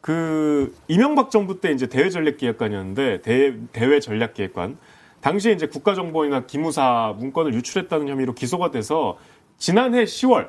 그 0.00 0.76
이명박 0.88 1.30
정부 1.30 1.60
때 1.60 1.72
이제 1.72 1.86
대외 1.86 2.10
전략 2.10 2.36
기획관이었는데 2.36 3.22
대, 3.22 3.54
대외 3.72 4.00
전략 4.00 4.34
기획관 4.34 4.78
당시에 5.20 5.52
이제 5.52 5.66
국가정보원이나 5.66 6.46
기무사 6.46 7.14
문건을 7.18 7.54
유출했다는 7.54 8.08
혐의로 8.08 8.32
기소가 8.34 8.70
돼서 8.70 9.18
지난해 9.58 10.04
10월 10.04 10.48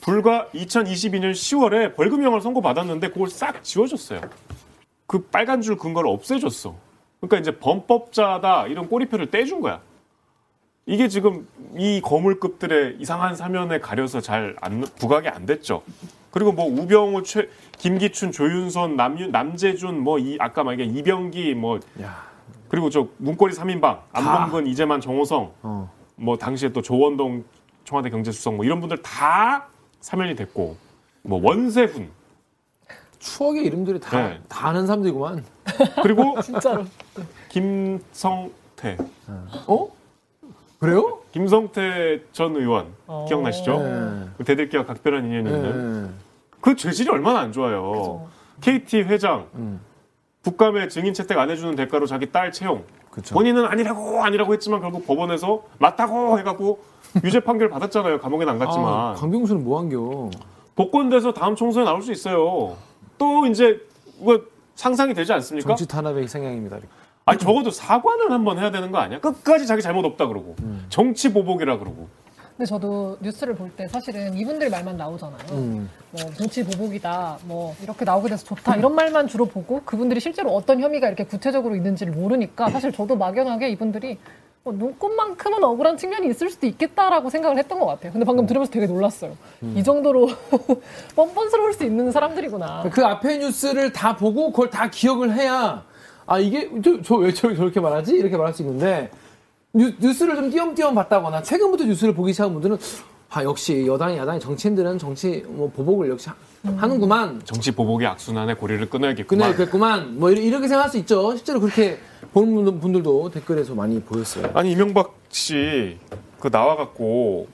불과 0.00 0.46
2022년 0.54 1.32
10월에 1.32 1.94
벌금형을 1.94 2.40
선고받았는데 2.40 3.10
그걸 3.10 3.28
싹 3.28 3.62
지워줬어요. 3.62 4.20
그 5.06 5.22
빨간 5.26 5.60
줄 5.60 5.76
근거를 5.76 6.10
없애줬어. 6.10 6.74
그러니까 7.20 7.38
이제 7.38 7.58
범법자다 7.58 8.68
이런 8.68 8.88
꼬리표를 8.88 9.30
떼준 9.30 9.60
거야. 9.60 9.80
이게 10.86 11.08
지금 11.08 11.46
이 11.76 12.00
거물급들의 12.00 12.96
이상한 12.98 13.36
사면에 13.36 13.78
가려서 13.78 14.20
잘 14.20 14.56
안, 14.60 14.80
부각이 14.98 15.28
안 15.28 15.44
됐죠. 15.46 15.82
그리고 16.30 16.52
뭐 16.52 16.64
우병우, 16.66 17.22
최, 17.24 17.48
김기춘, 17.78 18.32
조윤선, 18.32 18.96
남유, 18.96 19.28
남재준, 19.28 20.00
뭐 20.00 20.18
이 20.18 20.36
아까 20.40 20.64
말한 20.64 20.96
이병기, 20.96 21.54
뭐 21.54 21.78
야. 22.00 22.24
그리고 22.68 22.88
저 22.88 23.08
문고리 23.18 23.52
3인방, 23.52 24.00
안범근, 24.12 24.66
이재만, 24.68 25.00
정호성, 25.00 25.52
어. 25.62 25.90
뭐 26.16 26.38
당시에 26.38 26.70
또 26.72 26.80
조원동 26.82 27.44
청와대 27.84 28.10
경제수석 28.10 28.54
뭐 28.54 28.64
이런 28.64 28.80
분들 28.80 29.02
다 29.02 29.66
사면이 30.00 30.34
됐고 30.36 30.76
뭐 31.22 31.40
원세훈 31.42 32.10
추억의 33.18 33.64
이름들이 33.64 34.00
다, 34.00 34.28
네. 34.28 34.40
다 34.48 34.68
아는 34.68 34.86
사람들이구만. 34.86 35.44
그리고 36.02 36.40
진짜로. 36.42 36.84
김성태 37.50 38.96
어? 39.66 39.88
그래요? 40.78 41.20
김성태 41.32 42.22
전 42.32 42.56
의원 42.56 42.94
어. 43.06 43.26
기억나시죠? 43.28 43.78
네. 43.78 44.28
그 44.38 44.44
대들기와 44.44 44.86
각별한 44.86 45.26
인연이 45.26 45.50
있는 45.50 46.02
네. 46.04 46.10
그 46.62 46.74
죄질이 46.74 47.10
얼마나 47.10 47.40
안 47.40 47.52
좋아요. 47.52 47.90
그죠. 47.92 48.28
KT 48.62 49.02
회장 49.02 49.46
음. 49.54 49.80
국감에 50.42 50.88
증인 50.88 51.12
채택 51.12 51.38
안 51.38 51.50
해주는 51.50 51.76
대가로 51.76 52.06
자기 52.06 52.32
딸 52.32 52.50
채용. 52.52 52.84
그쵸. 53.10 53.34
본인은 53.34 53.66
아니라고 53.66 54.22
아니라고 54.24 54.54
했지만 54.54 54.80
결국 54.80 55.06
법원에서 55.06 55.62
맞다고 55.78 56.38
해갖고 56.38 56.82
유죄 57.24 57.40
판결 57.40 57.68
받았잖아요. 57.68 58.20
감옥에는 58.20 58.52
안 58.52 58.58
갔지만 58.58 58.86
아, 58.86 59.14
강병수는 59.18 59.64
뭐 59.64 59.78
한겨? 59.80 60.30
복권돼서 60.76 61.32
다음 61.32 61.56
총선에 61.56 61.84
나올 61.84 62.02
수 62.02 62.12
있어요. 62.12 62.76
또 63.18 63.46
이제 63.46 63.78
뭐 64.18 64.40
상상이 64.76 65.12
되지 65.14 65.32
않습니까? 65.32 65.68
정치 65.68 65.86
탄압의 65.86 66.26
성향입니다. 66.28 66.78
아니 67.26 67.38
적어도 67.38 67.70
사과는 67.70 68.32
한번 68.32 68.58
해야 68.58 68.70
되는 68.70 68.90
거 68.90 68.98
아니야? 68.98 69.20
끝까지 69.20 69.66
자기 69.66 69.82
잘못 69.82 70.04
없다 70.04 70.26
그러고 70.26 70.56
음. 70.62 70.86
정치 70.88 71.32
보복이라 71.32 71.78
그러고 71.78 72.08
근데 72.56 72.66
저도 72.66 73.16
뉴스를 73.20 73.54
볼 73.54 73.70
때 73.76 73.86
사실은 73.88 74.36
이분들 74.36 74.68
말만 74.70 74.96
나오잖아요. 74.96 75.38
음. 75.52 75.88
뭐 76.10 76.20
정치 76.34 76.64
보복이다, 76.64 77.38
뭐 77.44 77.74
이렇게 77.82 78.04
나오게 78.04 78.28
돼서 78.30 78.44
좋다 78.44 78.76
이런 78.76 78.94
말만 78.94 79.28
주로 79.28 79.46
보고 79.46 79.80
그분들이 79.84 80.18
실제로 80.20 80.50
어떤 80.54 80.80
혐의가 80.80 81.06
이렇게 81.08 81.24
구체적으로 81.24 81.74
있는지를 81.76 82.12
모르니까 82.12 82.68
사실 82.70 82.90
저도 82.92 83.16
막연하게 83.16 83.70
이분들이 83.70 84.18
뭐 84.62 84.74
눈꽃만큼은 84.74 85.64
억울한 85.64 85.96
측면이 85.96 86.28
있을 86.28 86.50
수도 86.50 86.66
있겠다라고 86.66 87.30
생각을 87.30 87.56
했던 87.56 87.78
것 87.78 87.86
같아요. 87.86 88.12
근데 88.12 88.26
방금 88.26 88.44
들으면서 88.46 88.70
되게 88.70 88.86
놀랐어요. 88.86 89.34
이 89.74 89.82
정도로 89.82 90.28
뻔뻔스러울 91.16 91.72
수 91.72 91.84
있는 91.84 92.12
사람들이구나. 92.12 92.90
그 92.92 93.04
앞에 93.04 93.38
뉴스를 93.38 93.92
다 93.92 94.14
보고 94.16 94.50
그걸 94.50 94.68
다 94.68 94.90
기억을 94.90 95.32
해야 95.34 95.82
아 96.26 96.38
이게 96.38 96.70
저왜 97.02 97.32
저렇게 97.32 97.80
말하지 97.80 98.14
이렇게 98.16 98.36
말할 98.36 98.52
수 98.52 98.62
있는데 98.62 99.10
뉴, 99.72 99.92
뉴스를 99.98 100.36
좀 100.36 100.50
띄엄띄엄 100.50 100.94
봤다거나 100.94 101.42
최근부터 101.42 101.84
뉴스를 101.84 102.14
보기 102.14 102.32
시작한 102.32 102.52
분들은 102.52 102.76
아 103.30 103.42
역시 103.44 103.86
여당이 103.86 104.18
야당이 104.18 104.40
정치인들은 104.40 104.98
정치 104.98 105.42
뭐 105.48 105.70
보복을 105.70 106.10
역시 106.10 106.28
하, 106.28 106.34
하는구만 106.76 107.40
정치 107.44 107.70
보복의 107.74 108.06
악순환의 108.08 108.56
고리를 108.56 108.90
끊어야겠구만. 108.90 109.52
끝내겠구만 109.52 110.18
뭐 110.18 110.30
이렇게 110.30 110.68
생각할 110.68 110.90
수 110.90 110.98
있죠 110.98 111.34
실제로 111.36 111.60
그렇게 111.60 111.98
보는 112.32 112.54
분들- 112.54 112.80
분들도 112.80 113.30
댓글에서 113.30 113.74
많이 113.74 114.00
보였어요 114.00 114.50
아니 114.54 114.72
이명박 114.72 115.14
씨 115.30 115.98
그 116.38 116.48
나와갖고 116.48 117.48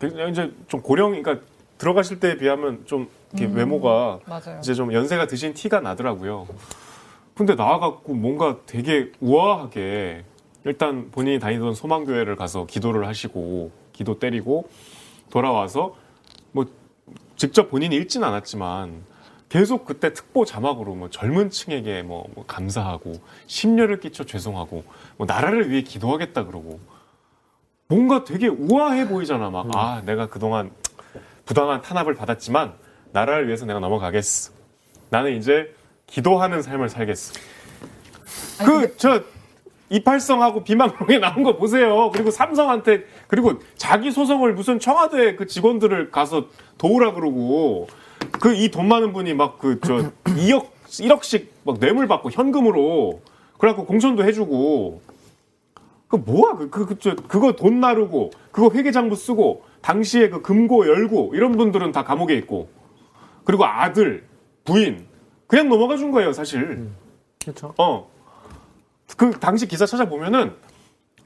굉장히 0.00 0.32
이제 0.32 0.50
좀 0.66 0.80
고령 0.80 1.10
그러니까 1.22 1.44
들어가실 1.76 2.20
때에 2.20 2.38
비하면 2.38 2.86
좀 2.86 3.06
이렇게 3.34 3.52
외모가 3.54 4.18
맞아요. 4.24 4.58
이제 4.60 4.72
좀 4.72 4.94
연세가 4.94 5.26
드신 5.26 5.52
티가 5.52 5.80
나더라고요. 5.80 6.46
근데 7.34 7.54
나와갖고 7.54 8.14
뭔가 8.14 8.58
되게 8.64 9.12
우아하게 9.20 10.24
일단 10.64 11.10
본인이 11.10 11.38
다니던 11.38 11.74
소망교회를 11.74 12.36
가서 12.36 12.64
기도를 12.64 13.06
하시고 13.06 13.72
기도 13.92 14.18
때리고 14.18 14.68
돌아와서 15.30 15.94
뭐 16.52 16.64
직접 17.36 17.68
본인이 17.70 17.94
읽진 17.96 18.24
않았지만 18.24 19.02
계속 19.54 19.84
그때 19.84 20.12
특보 20.12 20.44
자막으로 20.44 20.96
뭐 20.96 21.10
젊은 21.10 21.48
층에게 21.48 22.02
뭐, 22.02 22.26
뭐 22.34 22.44
감사하고 22.44 23.12
심려를 23.46 24.00
끼쳐 24.00 24.24
죄송하고 24.24 24.82
뭐 25.16 25.28
나라를 25.28 25.70
위해 25.70 25.82
기도하겠다 25.82 26.46
그러고 26.46 26.80
뭔가 27.86 28.24
되게 28.24 28.48
우아해 28.48 29.06
보이잖아. 29.06 29.50
막 29.50 29.66
아 29.72 30.02
내가 30.04 30.26
그동안 30.26 30.72
부당한 31.44 31.82
탄압을 31.82 32.16
받았지만 32.16 32.72
나라를 33.12 33.46
위해서 33.46 33.64
내가 33.64 33.78
넘어가겠어. 33.78 34.50
나는 35.10 35.36
이제 35.36 35.72
기도하는 36.08 36.60
삶을 36.60 36.88
살겠어. 36.88 37.34
아니, 38.58 38.68
근데 38.68 38.88
그저 38.88 39.22
이팔성하고 39.88 40.64
비망록에 40.64 41.18
나온 41.20 41.44
거 41.44 41.56
보세요. 41.56 42.10
그리고 42.10 42.32
삼성한테 42.32 43.04
그리고 43.28 43.60
자기 43.76 44.10
소송을 44.10 44.54
무슨 44.54 44.80
청와대 44.80 45.36
그 45.36 45.46
직원들을 45.46 46.10
가서 46.10 46.48
도우라 46.76 47.12
그러고 47.12 47.86
그 48.40 48.52
이 48.54 48.70
돈 48.70 48.88
많은 48.88 49.12
분이 49.12 49.34
막 49.34 49.58
그 49.58 49.80
저 49.80 50.10
2억 50.24 50.66
1억씩 50.88 51.46
막 51.64 51.78
뇌물 51.80 52.06
받고 52.08 52.30
현금으로 52.30 53.20
그래갖고 53.58 53.86
공천도 53.86 54.24
해주고 54.24 55.00
그 56.08 56.16
뭐야 56.16 56.54
그, 56.56 56.70
그, 56.70 56.86
그, 56.86 56.98
저, 56.98 57.14
그거 57.16 57.52
돈 57.52 57.80
나르고 57.80 58.30
그거 58.52 58.70
회계장부 58.74 59.16
쓰고 59.16 59.64
당시에 59.80 60.28
그 60.28 60.42
금고 60.42 60.86
열고 60.86 61.32
이런 61.34 61.52
분들은 61.52 61.92
다 61.92 62.04
감옥에 62.04 62.34
있고 62.36 62.68
그리고 63.44 63.64
아들 63.64 64.24
부인 64.64 65.06
그냥 65.46 65.68
넘어가 65.68 65.96
준 65.96 66.10
거예요 66.10 66.32
사실. 66.32 66.88
그렇죠 67.42 67.74
어. 67.78 68.08
그 69.16 69.30
당시 69.32 69.66
기사 69.68 69.84
찾아보면은 69.86 70.54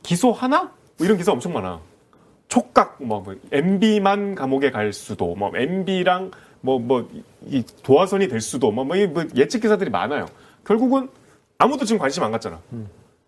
기소 0.02 0.32
하나? 0.32 0.72
뭐 0.96 1.06
이런 1.06 1.16
기사 1.16 1.32
엄청 1.32 1.52
많아. 1.52 1.80
촉각 2.48 2.96
뭐, 3.02 3.20
뭐 3.20 3.34
MB만 3.52 4.34
감옥에 4.34 4.70
갈 4.70 4.92
수도 4.92 5.34
뭐 5.36 5.52
MB랑 5.54 6.30
뭐 6.60 6.78
뭐 6.78 7.06
이 7.46 7.64
도화선이 7.82 8.28
될 8.28 8.40
수도 8.40 8.70
뭐, 8.70 8.84
뭐, 8.84 8.96
이뭐 8.96 9.24
예측 9.36 9.60
기사들이 9.60 9.90
많아요. 9.90 10.26
결국은 10.64 11.08
아무도 11.56 11.84
지금 11.84 11.98
관심 11.98 12.22
안 12.22 12.32
갖잖아. 12.32 12.60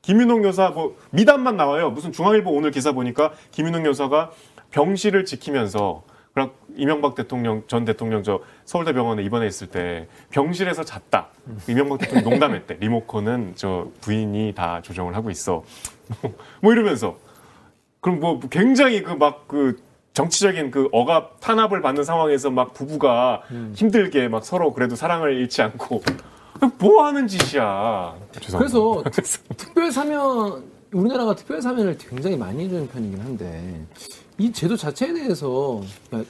김윤홍 0.03 0.45
여사 0.45 0.71
뭐 0.71 0.97
미담만 1.11 1.57
나와요. 1.57 1.91
무슨 1.91 2.13
중앙일보 2.13 2.51
오늘 2.51 2.71
기사 2.71 2.93
보니까 2.93 3.33
김윤홍 3.51 3.87
여사가 3.87 4.31
병실을 4.71 5.25
지키면서 5.25 6.03
그럼 6.33 6.53
이명박 6.77 7.17
대통령 7.17 7.65
전 7.67 7.85
대통령 7.85 8.23
저 8.23 8.41
서울대 8.65 8.93
병원에 8.93 9.23
입원해 9.23 9.47
있을 9.47 9.67
때 9.67 10.07
병실에서 10.31 10.85
잤다. 10.85 11.29
이명박 11.69 11.99
대통령 11.99 12.31
농담했대. 12.31 12.77
리모컨은 12.81 13.55
저 13.57 13.89
부인이 14.01 14.55
다 14.55 14.81
조정을 14.83 15.17
하고 15.17 15.31
있어. 15.31 15.65
뭐 16.63 16.73
이러면서 16.73 17.19
그럼 18.01 18.21
뭐 18.21 18.41
굉장히 18.49 19.03
그 19.03 19.13
막그 19.13 19.90
정치적인 20.25 20.71
그 20.71 20.89
억압 20.93 21.41
탄압을 21.41 21.81
받는 21.81 22.05
상황에서 22.05 22.51
막 22.51 22.75
부부가 22.75 23.43
힘들게 23.75 24.29
막 24.29 24.45
서로 24.45 24.73
그래도 24.75 24.95
사랑을 24.95 25.35
잃지 25.37 25.63
않고 25.63 26.03
뭐 26.79 27.05
하는 27.07 27.27
짓이야. 27.27 28.17
죄송합니다. 28.41 28.59
그래서 28.59 29.03
특별 29.57 29.91
사면 29.91 30.65
우리나라가 30.93 31.35
특별 31.35 31.63
사면을 31.63 31.97
굉장히 31.97 32.37
많이 32.37 32.65
해주는 32.65 32.89
편이긴 32.89 33.21
한데 33.21 33.81
이 34.37 34.53
제도 34.53 34.77
자체에 34.77 35.15
대해서 35.15 35.81
야, 36.15 36.23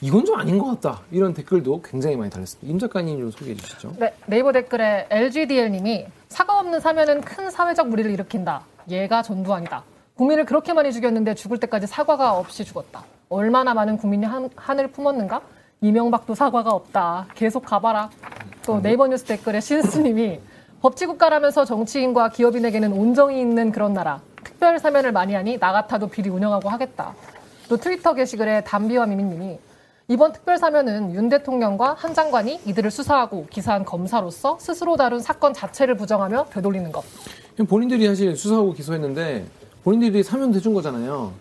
이건 0.00 0.24
좀 0.24 0.36
아닌 0.40 0.58
것 0.58 0.66
같다 0.80 1.02
이런 1.12 1.32
댓글도 1.32 1.82
굉장히 1.82 2.16
많이 2.16 2.28
달렸습니다. 2.28 2.68
임 2.72 2.78
작가님 2.78 3.20
좀 3.20 3.30
소개해 3.30 3.54
주시죠. 3.54 3.94
네, 4.00 4.12
네이버 4.26 4.50
댓글에 4.50 5.06
LGDL님이 5.10 6.06
사과 6.28 6.58
없는 6.58 6.80
사면은 6.80 7.20
큰 7.20 7.50
사회적 7.50 7.88
무리를 7.88 8.10
일으킨다. 8.10 8.64
얘가 8.88 9.22
전두환이다. 9.22 9.84
국민을 10.16 10.44
그렇게 10.44 10.72
많이 10.72 10.92
죽였는데 10.92 11.34
죽을 11.34 11.58
때까지 11.58 11.86
사과가 11.86 12.36
없이 12.36 12.64
죽었다. 12.64 13.04
얼마나 13.32 13.72
많은 13.72 13.96
국민이 13.96 14.26
한, 14.26 14.50
한을 14.54 14.88
품었는가? 14.88 15.40
이명박도 15.80 16.34
사과가 16.34 16.70
없다. 16.70 17.26
계속 17.34 17.64
가봐라. 17.64 18.10
또 18.64 18.80
네이버 18.80 19.06
뉴스 19.08 19.24
댓글에 19.24 19.60
신스님이 19.60 20.38
법치국가라면서 20.80 21.64
정치인과 21.64 22.30
기업인에게는 22.30 22.92
온정이 22.92 23.40
있는 23.40 23.72
그런 23.72 23.92
나라. 23.94 24.20
특별 24.44 24.78
사면을 24.78 25.12
많이 25.12 25.34
하니 25.34 25.58
나 25.58 25.72
같아도 25.72 26.08
비리 26.08 26.28
운영하고 26.28 26.68
하겠다. 26.68 27.14
또 27.68 27.76
트위터 27.76 28.14
게시글에 28.14 28.64
담비와 28.64 29.06
미미님이 29.06 29.58
이번 30.08 30.32
특별 30.32 30.58
사면은 30.58 31.14
윤 31.14 31.28
대통령과 31.28 31.94
한 31.94 32.12
장관이 32.12 32.60
이들을 32.66 32.90
수사하고 32.90 33.46
기사한 33.48 33.84
검사로서 33.84 34.58
스스로 34.60 34.96
다룬 34.96 35.20
사건 35.20 35.54
자체를 35.54 35.96
부정하며 35.96 36.46
되돌리는 36.50 36.92
것. 36.92 37.02
본인들이 37.68 38.06
사실 38.08 38.36
수사하고 38.36 38.72
기소했는데 38.74 39.46
본인들이 39.84 40.22
사면 40.22 40.52
대준 40.52 40.74
거잖아요. 40.74 41.32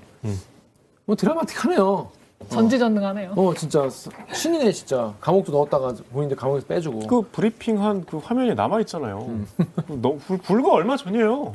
뭐 1.12 1.16
드라마틱하네요. 1.18 2.10
전지전능하네요. 2.48 3.34
어 3.36 3.54
진짜 3.54 3.86
신이네 4.34 4.72
진짜 4.72 5.14
감옥도 5.20 5.52
넣었다가 5.52 5.94
본인들 6.14 6.38
감옥에서 6.38 6.66
빼주고. 6.68 7.06
그 7.08 7.22
브리핑 7.34 7.84
한 7.84 8.06
그 8.06 8.18
화면이 8.18 8.56
남아 8.56 8.80
있잖아요. 8.82 9.30
너무 9.90 10.18
불, 10.20 10.38
불과 10.38 10.72
얼마 10.72 10.96
전이에요. 10.96 11.54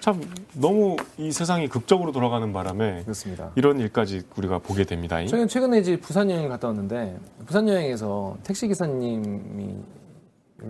참 0.00 0.20
너무 0.54 0.96
이 1.18 1.30
세상이 1.30 1.68
극적으로 1.68 2.10
돌아가는 2.10 2.52
바람에 2.52 3.02
그렇습니다. 3.04 3.52
이런 3.54 3.78
일까지 3.78 4.22
우리가 4.36 4.58
보게 4.58 4.82
됩니다. 4.82 5.24
저는 5.24 5.46
최근에 5.46 5.78
이제 5.78 5.96
부산 6.00 6.28
여행을 6.28 6.48
갔다 6.48 6.66
왔는데 6.66 7.16
부산 7.46 7.68
여행에서 7.68 8.36
택시 8.42 8.66
기사님이 8.66 9.76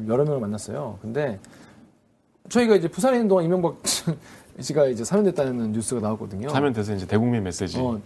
여러 0.09 0.25
명을 0.25 0.41
만났어요. 0.41 0.99
근데 1.01 1.41
저희가 2.51 2.77
이제 2.77 2.87
부산에 2.89 3.17
있는 3.17 3.29
동안 3.29 3.47
이명박 3.47 3.77
씨가 4.61 4.87
이제 4.89 5.05
사면됐다는 5.05 5.73
뉴스가 5.73 6.01
나왔거든요. 6.01 6.49
사면돼서 6.49 6.95
이제 6.95 7.07
대국민 7.07 7.43
메시지. 7.45 7.79
어, 7.79 8.01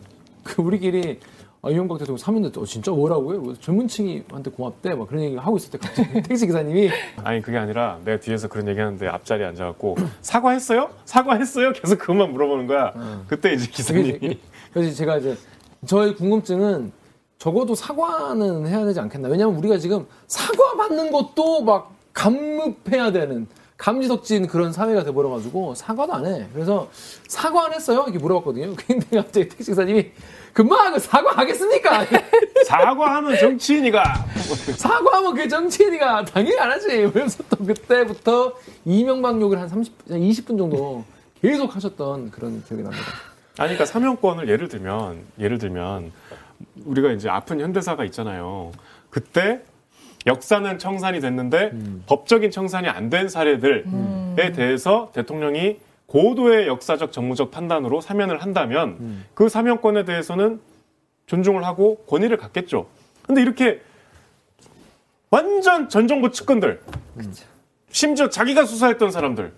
그 0.45 0.61
우리끼리 0.63 1.19
아, 1.65 1.71
이명박 1.71 1.99
대통령 1.99 2.19
사면됐다. 2.19 2.61
어, 2.61 2.65
진짜 2.65 2.91
뭐라고요? 2.91 3.41
뭐 3.41 3.55
젊은층이한테 3.55 4.51
고맙대. 4.51 4.95
막 4.95 5.09
그런 5.09 5.23
얘기 5.23 5.37
하고 5.37 5.57
있을 5.57 5.71
때 5.71 5.79
갑자기 5.79 6.21
택시 6.23 6.47
기사님이 6.47 6.91
아니 7.23 7.41
그게 7.41 7.57
아니라 7.57 8.01
내가 8.05 8.19
뒤에서 8.21 8.49
그런 8.49 8.67
얘기하는데 8.69 9.07
앞자리에 9.07 9.47
앉아갖고 9.47 9.97
사과했어요? 10.21 10.91
사과했어요? 11.05 11.73
계속 11.73 11.99
그것만 11.99 12.33
물어보는 12.33 12.67
거야. 12.67 12.93
그때 13.29 13.53
이제 13.55 13.67
그게 13.67 13.73
기사님이 13.77 14.09
이제- 14.21 14.39
그래서 14.73 14.95
제가 14.97 15.19
이제 15.19 15.37
저의 15.87 16.15
궁금증은 16.17 16.93
적어도 17.39 17.75
사과는 17.75 18.67
해야 18.67 18.85
되지 18.85 19.01
않겠나. 19.01 19.29
왜냐하면 19.29 19.57
우리가 19.59 19.79
지금 19.79 20.07
사과 20.27 20.77
받는 20.77 21.11
것도 21.13 21.63
막 21.63 21.93
감급해야 22.13 23.11
되는 23.13 23.47
감지덕진 23.83 24.47
그런 24.47 24.73
사회가 24.73 25.03
돼버려가지고 25.03 25.75
사과도 25.75 26.13
안 26.13 26.25
해. 26.25 26.47
그래서 26.53 26.89
사과 27.27 27.67
안 27.67 27.73
했어요? 27.75 28.05
이렇게 28.07 28.19
물어봤거든요. 28.21 28.77
근데 28.87 29.17
갑자기 29.17 29.49
택시기사님이 29.49 30.13
금방 30.53 30.97
사과하겠습니까? 30.97 32.07
사과하면 32.65 33.37
정치인이가 33.39 34.25
사과하면 34.77 35.35
그 35.35 35.49
정치인이가 35.49 36.25
당연히 36.27 36.57
안 36.61 36.71
하지. 36.71 37.11
그래서 37.13 37.43
또 37.51 37.57
그때부터 37.57 38.53
이명박 38.85 39.41
욕을 39.41 39.61
한 39.61 39.69
30, 39.69 39.95
한 40.11 40.21
20분 40.21 40.59
정도 40.59 41.05
계속 41.41 41.75
하셨던 41.75 42.31
그런 42.31 42.63
기억이 42.65 42.85
납니다. 42.85 43.05
아니, 43.59 43.71
그러니까 43.71 43.87
사명권을 43.87 44.49
예를 44.49 44.69
들면, 44.69 45.25
예를 45.41 45.59
들면, 45.59 46.13
우리가 46.85 47.11
이제 47.11 47.29
아픈 47.29 47.61
현대사가 47.61 48.05
있잖아요. 48.05 48.71
그때 49.11 49.61
역사는 50.27 50.79
청산이 50.79 51.21
됐는데 51.21 51.73
법적인 52.07 52.51
청산이 52.51 52.89
안 52.89 53.11
된 53.11 53.29
사례들에 53.29 54.53
대해서 54.53 55.11
대통령이 55.13 55.79
고도의 56.07 56.67
역사적 56.69 57.11
정무적 57.13 57.51
판단으로 57.51 58.01
사면을 58.01 58.43
한다면 58.43 59.25
그 59.35 59.49
사면권에 59.49 60.05
대해서는 60.05 60.61
존중을 61.27 61.65
하고 61.65 61.97
권위를 62.09 62.37
갖겠죠. 62.37 62.87
근데 63.27 63.41
이렇게 63.43 63.81
완전 65.31 65.89
전 65.89 66.07
정부 66.07 66.31
측근들, 66.31 66.81
심지어 67.91 68.29
자기가 68.29 68.65
수사했던 68.67 69.11
사람들, 69.11 69.53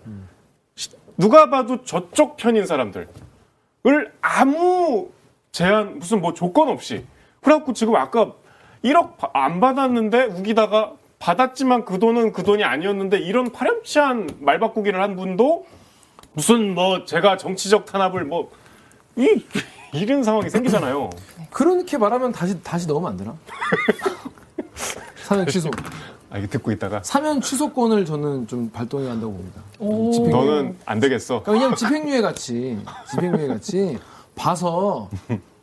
시- 0.75 0.89
누가 1.17 1.49
봐도 1.49 1.83
저쪽 1.83 2.37
편인 2.37 2.65
사람들, 2.65 3.07
을 3.87 4.11
아무 4.21 5.09
제한 5.51 5.99
무슨 5.99 6.21
뭐 6.21 6.33
조건 6.33 6.69
없이 6.69 7.05
그래갖고 7.41 7.73
지금 7.73 7.95
아까 7.95 8.33
1억 8.85 9.17
바- 9.17 9.29
안 9.33 9.59
받았는데 9.59 10.25
우기다가 10.25 10.93
받았지만 11.19 11.85
그 11.85 11.97
돈은 11.99 12.33
그 12.33 12.43
돈이 12.43 12.63
아니었는데 12.63 13.17
이런 13.19 13.51
파렴치한 13.51 14.29
말 14.39 14.59
바꾸기를 14.59 15.01
한 15.01 15.15
분도 15.15 15.65
무슨 16.33 16.75
뭐 16.75 17.03
제가 17.05 17.37
정치적 17.37 17.85
탄압을 17.85 18.25
뭐 18.25 18.51
이, 19.17 19.43
이런 19.93 20.23
상황이 20.23 20.49
생기잖아요. 20.49 21.09
그렇게 21.49 21.97
말하면 21.97 22.31
다시, 22.31 22.61
다시 22.61 22.85
넣으면 22.87 23.11
안 23.11 23.17
되나? 23.17 23.35
사면 25.23 25.47
취소. 25.47 25.71
아 26.29 26.37
이게 26.37 26.47
듣고 26.47 26.71
있다가 26.71 27.01
사면 27.03 27.39
취소권을 27.41 28.05
저는 28.05 28.47
좀 28.47 28.69
발동해야 28.71 29.11
한다고 29.11 29.33
봅니다. 29.33 29.61
너는 30.29 30.77
안 30.85 30.99
되겠어. 30.99 31.41
그러니까 31.43 31.51
왜냐면 31.53 31.75
집행유예 31.77 32.21
같이, 32.21 32.77
집행유예 33.11 33.47
같이 33.47 33.97
봐서 34.35 35.09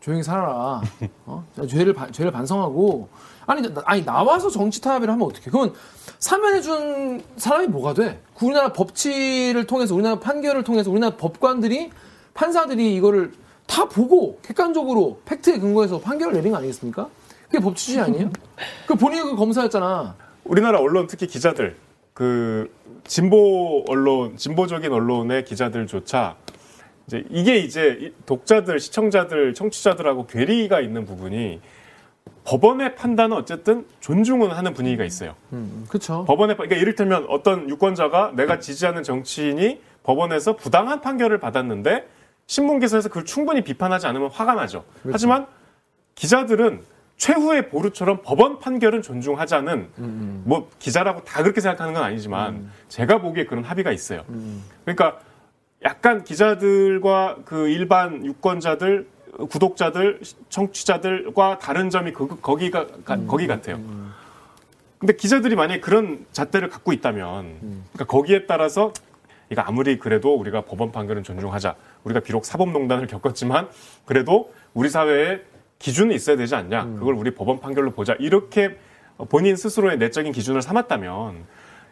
조용히 0.03 0.23
살아라. 0.23 0.83
어? 1.27 1.45
죄를, 1.69 1.93
반- 1.95 2.11
죄를 2.13 2.33
반성하고. 2.33 3.09
아니, 3.47 3.63
나, 3.63 3.83
아니, 3.85 4.05
나와서 4.05 4.51
정치 4.51 4.81
탄압을 4.81 5.09
하면 5.09 5.27
어떡해. 5.29 5.45
그건 5.45 5.73
사면해 6.19 6.61
준 6.61 7.23
사람이 7.37 7.69
뭐가 7.69 7.95
돼? 7.95 8.21
그 8.37 8.47
우리나라 8.47 8.73
법치를 8.73 9.67
통해서, 9.67 9.95
우리나라 9.95 10.19
판결을 10.19 10.65
통해서, 10.65 10.91
우리나라 10.91 11.17
법관들이, 11.17 11.91
판사들이 12.35 12.95
이거를 12.97 13.33
다 13.67 13.85
보고 13.89 14.39
객관적으로 14.43 15.21
팩트에 15.25 15.59
근거해서 15.59 16.01
판결을 16.01 16.35
내린 16.35 16.51
거 16.51 16.59
아니겠습니까? 16.59 17.09
그게 17.47 17.61
법치주의 17.61 18.01
아니에요? 18.03 18.31
그 18.89 18.95
본인이 18.97 19.23
그 19.23 19.37
검사였잖아. 19.37 20.17
우리나라 20.45 20.81
언론 20.81 21.07
특히 21.07 21.29
기자들 21.29 21.77
그 22.13 22.75
진보 23.05 23.85
언론 23.89 24.37
진보적인 24.37 24.93
언론의 24.93 25.45
기자들조차 25.45 26.37
이제 27.13 27.25
이게 27.31 27.57
이제 27.59 27.99
이 28.01 28.13
독자들 28.25 28.81
시청자들 28.81 29.53
청취자들하고 29.55 30.27
괴리가 30.27 30.81
있는 30.81 31.05
부분이 31.05 31.61
법원의 32.45 32.97
판단은 32.97 33.37
어쨌든 33.37 33.87
존중은 34.01 34.51
하는 34.51 34.73
분위기가 34.73 35.05
있어요. 35.05 35.35
음, 35.53 35.85
그쵸. 35.89 36.25
법원의 36.27 36.57
판- 36.57 36.67
그러니까 36.69 36.81
이를테면 36.83 37.27
어떤 37.29 37.69
유권자가 37.69 38.33
내가 38.35 38.59
지지하는 38.59 39.03
정치인이 39.03 39.81
법원에서 40.03 40.57
부당한 40.57 41.01
판결을 41.03 41.39
받았는데 41.39 42.07
신문 42.47 42.81
기사에서 42.81 43.09
그걸 43.09 43.25
충분히 43.25 43.63
비판하지 43.63 44.07
않으면 44.07 44.31
화가 44.31 44.55
나죠. 44.55 44.85
하지만 45.13 45.47
기자들은 46.15 46.83
최후의 47.17 47.69
보루처럼 47.69 48.23
법원 48.25 48.59
판결은 48.59 49.03
존중하자는 49.03 50.43
뭐 50.45 50.69
기자라고 50.81 51.23
다 51.23 51.43
그렇게 51.43 51.61
생각하는 51.61 51.93
건 51.95 52.03
아니지만 52.03 52.71
제가 52.89 53.19
보기에 53.21 53.45
그런 53.47 53.63
합의가 53.63 53.93
있어요. 53.93 54.25
그러니까 54.85 55.21
약간 55.85 56.23
기자들과 56.25 57.39
그 57.45 57.69
일반 57.69 58.25
유권자들, 58.25 59.07
구독자들, 59.51 60.21
청취자들과 60.49 61.59
다른 61.59 61.91
점이 61.91 62.13
그, 62.13 62.41
거기가 62.41 62.87
가- 63.05 63.17
거기 63.27 63.47
같아요. 63.47 63.81
근데 64.99 65.15
기자들이 65.17 65.57
만약에 65.57 65.81
그런 65.81 66.25
잣대를 66.33 66.69
갖고 66.69 66.93
있다면, 66.93 67.57
그러니까 67.93 68.05
거기에 68.07 68.47
따라서 68.47 68.93
이거 69.51 69.63
아무리 69.63 69.99
그래도 69.99 70.35
우리가 70.35 70.61
법원 70.63 70.93
판결은 70.93 71.25
존중하자. 71.25 71.75
우리가 72.05 72.21
비록 72.21 72.45
사법농단을 72.45 73.07
겪었지만 73.09 73.69
그래도 74.07 74.53
우리 74.75 74.89
사회에 74.89 75.41
기준이 75.81 76.15
있어야 76.15 76.37
되지 76.37 76.55
않냐. 76.55 76.85
그걸 77.01 77.15
우리 77.15 77.35
법원 77.35 77.59
판결로 77.59 77.91
보자. 77.91 78.15
이렇게 78.21 78.79
본인 79.29 79.57
스스로의 79.57 79.99
내적인 79.99 80.33
기준을 80.33 80.63
삼았다면 80.63 81.45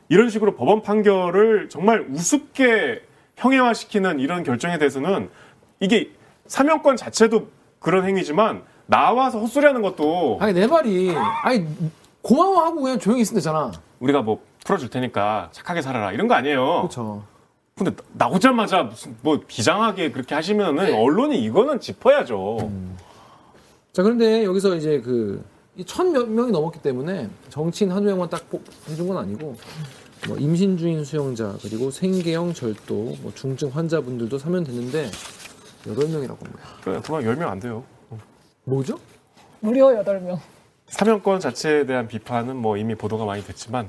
이런 0.09 0.31
식으로 0.31 0.55
법원 0.55 0.83
판결을 0.83 1.69
정말 1.69 2.07
우습게 2.09 3.03
형해화시키는 3.41 4.21
이런 4.21 4.43
결정에 4.45 4.79
대해서는 4.79 5.31
이게 5.81 6.11
사명권 6.47 6.97
자체도 6.97 7.49
그런 7.79 8.05
행위지만 8.07 8.63
나와서 8.87 9.39
헛소리하는 9.41 9.83
것도 9.83 10.39
아니, 10.41 10.53
내 10.53 10.67
말이, 10.67 11.15
아니, 11.45 11.67
고마워하고 12.23 12.83
그냥 12.83 12.99
조용히 12.99 13.23
있으면 13.23 13.39
되잖아. 13.39 13.73
우리가 14.01 14.21
뭐 14.23 14.43
풀어줄 14.65 14.91
테니까 14.91 15.49
착하게 15.53 15.81
살아라 15.81 16.13
이런 16.13 16.29
거 16.29 16.35
아니에요. 16.35 16.83
그렇죠. 16.83 17.23
근데 17.77 17.93
나- 18.13 18.27
나오자마자 18.27 18.83
무슨 18.83 19.17
뭐 19.23 19.41
비장하게 19.47 20.11
그렇게 20.11 20.35
하시면은 20.35 20.95
언론이 20.95 21.39
이거는 21.43 21.81
짚어야죠. 21.81 22.71
자, 23.93 24.03
그런데 24.03 24.45
여기서 24.45 24.77
이제 24.77 25.01
그, 25.01 25.43
천 25.87 26.13
몇 26.13 26.29
명이 26.29 26.53
넘었기 26.53 26.81
때문에 26.83 27.31
정치인 27.49 27.91
한두 27.91 28.09
명만 28.11 28.29
딱 28.29 28.51
뽑- 28.51 28.63
해준 28.89 29.09
건 29.09 29.17
아니고, 29.17 29.57
뭐 30.29 30.37
임신 30.39 30.77
중인 30.77 31.05
수용자, 31.05 31.57
그리고 31.63 31.91
생계형 31.91 32.53
절도, 32.53 33.17
뭐 33.23 33.33
중증 33.35 33.71
환자분들도 33.71 34.39
사면됐는데, 34.39 35.11
여덟 35.87 36.09
명이라고 36.09 36.45
합니다. 36.45 36.65
그래, 36.83 37.01
그만 37.05 37.25
10명 37.25 37.49
안 37.49 37.59
돼요. 37.59 37.83
뭐죠? 38.65 38.99
무려 39.61 39.87
8명. 40.03 40.39
사명권 40.89 41.41
자체에 41.41 41.87
대한 41.87 42.07
비판은 42.09 42.57
뭐 42.57 42.77
이미 42.77 42.95
보도가 42.95 43.25
많이 43.25 43.45
됐지만 43.45 43.89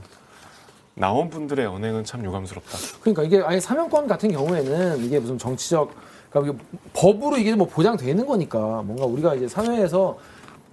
나온 0.94 1.30
분들의 1.30 1.66
언행은 1.66 2.04
참 2.04 2.24
유감스럽다. 2.24 2.78
그러니까 3.02 3.24
이게 3.24 3.42
아예 3.44 3.60
사면권 3.60 4.08
같은 4.08 4.32
경우에는 4.32 5.04
이게 5.04 5.20
무슨 5.20 5.38
정치적, 5.38 5.92
그러니까 6.30 6.54
이게 6.54 6.64
법으로 6.94 7.38
이게 7.38 7.56
뭐 7.56 7.68
보장되어 7.68 8.08
있는 8.08 8.26
거니까 8.26 8.60
뭔가 8.84 9.06
우리가 9.06 9.36
이제 9.36 9.48
사회에서 9.48 10.18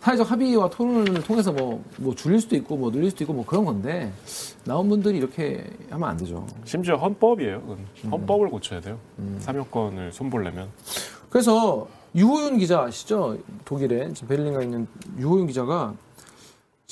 사회적 0.00 0.30
합의와 0.30 0.70
토론을 0.70 1.22
통해서 1.24 1.52
뭐, 1.52 1.82
뭐 1.98 2.14
줄일 2.14 2.40
수도 2.40 2.56
있고 2.56 2.76
뭐 2.76 2.90
늘릴 2.90 3.10
수도 3.10 3.24
있고 3.24 3.32
뭐 3.32 3.44
그런 3.44 3.64
건데 3.64 4.12
나온 4.64 4.88
분들이 4.88 5.18
이렇게 5.18 5.68
하면 5.90 6.08
안 6.08 6.16
되죠. 6.16 6.46
심지어 6.64 6.96
헌법이에요. 6.96 7.60
그건. 7.60 7.78
헌법을 8.10 8.48
고쳐야 8.48 8.80
돼요. 8.80 8.98
사명권을 9.40 10.12
손보려면. 10.12 10.68
그래서 11.30 11.88
유호윤 12.14 12.58
기자 12.58 12.82
아시죠? 12.82 13.38
독일에 13.64 14.12
지금 14.12 14.28
베를린 14.28 14.54
가 14.54 14.62
있는 14.62 14.86
유호윤 15.18 15.48
기자가 15.48 15.94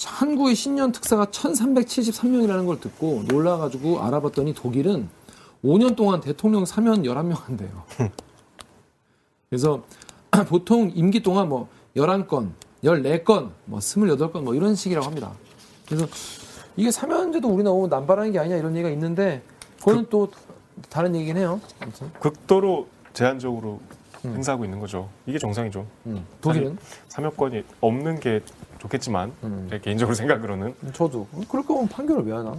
한국의 0.04 0.54
신년 0.54 0.92
특사가 0.92 1.26
1373명이라는 1.26 2.66
걸 2.66 2.80
듣고 2.80 3.22
놀라가지고 3.28 4.02
알아봤더니 4.02 4.52
독일은 4.52 5.08
5년 5.64 5.96
동안 5.96 6.20
대통령 6.20 6.66
사면 6.66 7.02
11명 7.02 7.40
한대요. 7.40 7.84
그래서 9.48 9.82
보통 10.48 10.92
임기 10.94 11.22
동안 11.22 11.48
뭐 11.48 11.68
11건, 11.96 12.50
14건, 12.86 13.50
뭐 13.64 13.80
28건 13.80 14.42
뭐 14.42 14.54
이런 14.54 14.74
식이라고 14.74 15.06
합니다. 15.06 15.32
그래서 15.86 16.06
이게 16.76 16.90
사면제도 16.90 17.48
우리 17.48 17.62
너무 17.62 17.88
남발하는 17.88 18.32
게 18.32 18.38
아니냐 18.38 18.56
이런 18.56 18.72
얘기가 18.76 18.90
있는데 18.90 19.42
그거는 19.78 20.06
또 20.10 20.30
다른 20.88 21.14
얘기긴 21.16 21.36
해요. 21.36 21.60
아무튼 21.80 22.10
극도로 22.20 22.86
제한적으로 23.12 23.80
행사하고 24.24 24.64
있는 24.64 24.78
거죠. 24.78 25.08
이게 25.26 25.38
정상이죠. 25.38 25.86
음, 26.06 26.24
독일은 26.40 26.76
사명권이 27.08 27.64
없는 27.80 28.20
게 28.20 28.40
좋겠지만 28.78 29.32
음. 29.44 29.66
제 29.70 29.78
개인적으로 29.78 30.14
생각으로는 30.14 30.74
저도 30.92 31.26
그럴 31.48 31.64
거면 31.64 31.88
판결을 31.88 32.24
왜 32.24 32.32
하나? 32.32 32.56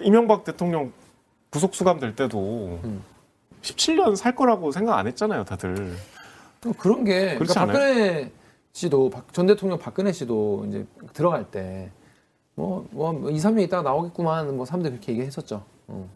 이명박 0.00 0.44
대통령 0.44 0.92
구속 1.50 1.74
수감 1.74 1.98
될 1.98 2.14
때도 2.14 2.80
음. 2.84 3.02
17년 3.62 4.14
살 4.16 4.34
거라고 4.34 4.70
생각 4.70 4.96
안 4.96 5.06
했잖아요, 5.06 5.44
다들. 5.44 5.96
또 6.60 6.72
그런 6.72 7.04
게 7.04 7.36
그러니까? 7.36 7.66
박근혜 7.66 8.30
씨도 8.78 9.10
박- 9.10 9.32
전 9.32 9.46
대통령 9.46 9.78
박근혜 9.78 10.12
씨도 10.12 10.66
이제 10.68 10.86
들어갈 11.12 11.50
때 11.50 11.90
뭐 12.56 12.84
뭐 12.90 13.12
2, 13.30 13.34
3년 13.36 13.60
있다가 13.62 13.82
나오겠구만 13.88 14.56
뭐 14.56 14.64
사람들이 14.66 14.94
그렇게 14.94 15.12
얘기했었죠. 15.12 15.62
어. 15.88 16.08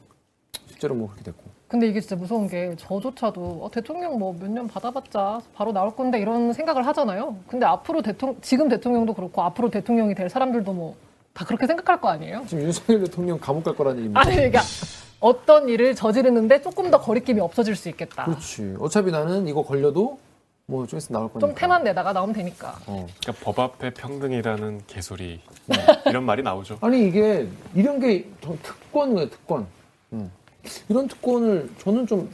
실제로 0.66 0.94
뭐 0.94 1.06
그렇게 1.08 1.22
됐고. 1.24 1.42
근데 1.68 1.86
이게 1.86 2.00
진짜 2.00 2.16
무서운 2.16 2.48
게 2.48 2.74
저조차도 2.76 3.60
어, 3.64 3.70
대통령 3.72 4.18
뭐 4.18 4.32
몇 4.32 4.48
년 4.50 4.66
받아봤자 4.68 5.40
바로 5.54 5.72
나올 5.72 5.94
건데 5.94 6.18
이런 6.20 6.52
생각을 6.52 6.84
하잖아요. 6.88 7.36
근데 7.46 7.64
앞으로 7.66 8.02
대통령 8.02 8.40
지금 8.42 8.68
대통령도 8.68 9.14
그렇고 9.14 9.40
앞으로 9.42 9.70
대통령이 9.70 10.14
될 10.14 10.28
사람들도 10.28 10.72
뭐 10.72 10.94
다 11.34 11.46
그렇게 11.46 11.66
생각할 11.66 11.98
거 11.98 12.08
아니에요? 12.08 12.42
지금 12.46 12.64
윤석열 12.64 13.04
대통령 13.04 13.38
감옥 13.38 13.64
갈 13.64 13.74
거라는 13.74 13.98
얘기입니다. 14.00 14.20
아니 14.20 14.34
이게 14.48 14.58
어떤 15.18 15.66
일을 15.68 15.94
저지르는데 15.94 16.60
조금 16.60 16.90
더 16.90 17.00
거리낌이 17.00 17.40
없어질 17.40 17.74
수 17.74 17.88
있겠다. 17.88 18.24
그렇지. 18.24 18.74
어차피 18.78 19.10
나는 19.10 19.46
이거 19.48 19.62
걸려도 19.62 20.18
뭐좀 20.72 20.98
있으면 20.98 21.20
나올 21.20 21.32
거니까. 21.32 21.46
좀 21.46 21.54
태만 21.54 21.84
내다가 21.84 22.12
나오면 22.12 22.34
되니까. 22.34 22.78
어. 22.86 23.06
그러니까 23.20 23.44
법 23.44 23.58
앞에 23.60 23.90
평등이라는 23.94 24.82
개소리 24.86 25.40
이런 26.06 26.24
말이 26.24 26.42
나오죠. 26.42 26.78
아니 26.80 27.06
이게 27.06 27.46
이런 27.74 28.00
게 28.00 28.28
저- 28.40 28.56
특권이에요 28.62 29.28
특권. 29.30 29.66
음. 30.12 30.30
이런 30.88 31.08
특권을 31.08 31.70
저는 31.78 32.06
좀 32.06 32.30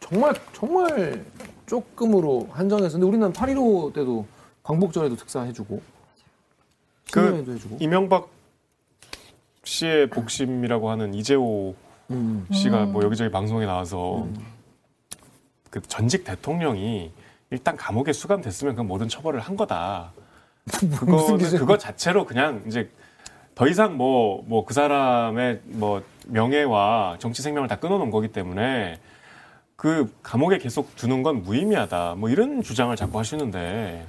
정말 0.00 0.34
정말 0.52 1.24
조금으로 1.66 2.48
한정해서 2.52 2.92
근데 2.98 3.06
우리는 3.06 3.32
8.15 3.32 3.94
때도 3.94 4.26
광복절에도 4.62 5.16
특사 5.16 5.42
해주고 5.42 5.80
그 7.12 7.44
해주고 7.54 7.78
이명박 7.80 8.28
씨의 9.64 10.08
복심이라고 10.10 10.90
하는 10.90 11.14
이재호 11.14 11.74
음. 12.10 12.46
씨가 12.52 12.86
뭐 12.86 13.02
여기저기 13.04 13.30
방송에 13.30 13.64
나와서 13.64 14.26
그 15.70 15.80
전직 15.82 16.24
대통령이 16.24 17.12
일단 17.52 17.76
감옥에 17.76 18.12
수감됐으면 18.14 18.74
그 18.76 18.80
모든 18.80 19.08
처벌을 19.08 19.38
한 19.38 19.56
거다. 19.56 20.12
그거는 20.98 21.36
기준? 21.38 21.58
그거 21.58 21.76
자체로 21.76 22.24
그냥 22.24 22.62
이제 22.66 22.88
더 23.54 23.68
이상 23.68 23.96
뭐 23.98 24.42
뭐 24.48 24.64
그 24.64 24.72
사람의 24.72 25.60
뭐 25.64 26.02
명예와 26.28 27.16
정치 27.18 27.42
생명을 27.42 27.68
다 27.68 27.76
끊어놓은 27.76 28.10
거기 28.10 28.28
때문에 28.28 28.98
그 29.76 30.10
감옥에 30.22 30.56
계속 30.56 30.96
두는 30.96 31.22
건 31.22 31.42
무의미하다. 31.42 32.14
뭐 32.16 32.30
이런 32.30 32.62
주장을 32.62 32.94
자꾸 32.96 33.18
하시는데 33.18 34.06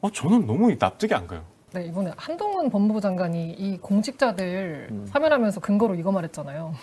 어 0.00 0.10
저는 0.10 0.46
너무 0.46 0.72
납득이 0.78 1.12
안 1.14 1.26
가요. 1.26 1.42
네, 1.72 1.86
이번에 1.86 2.12
한동훈 2.16 2.70
법무부 2.70 3.00
장관이 3.00 3.52
이 3.54 3.78
공직자들 3.78 4.88
음. 4.92 5.06
사면하면서 5.06 5.58
근거로 5.60 5.96
이거 5.96 6.12
말했잖아요. 6.12 6.74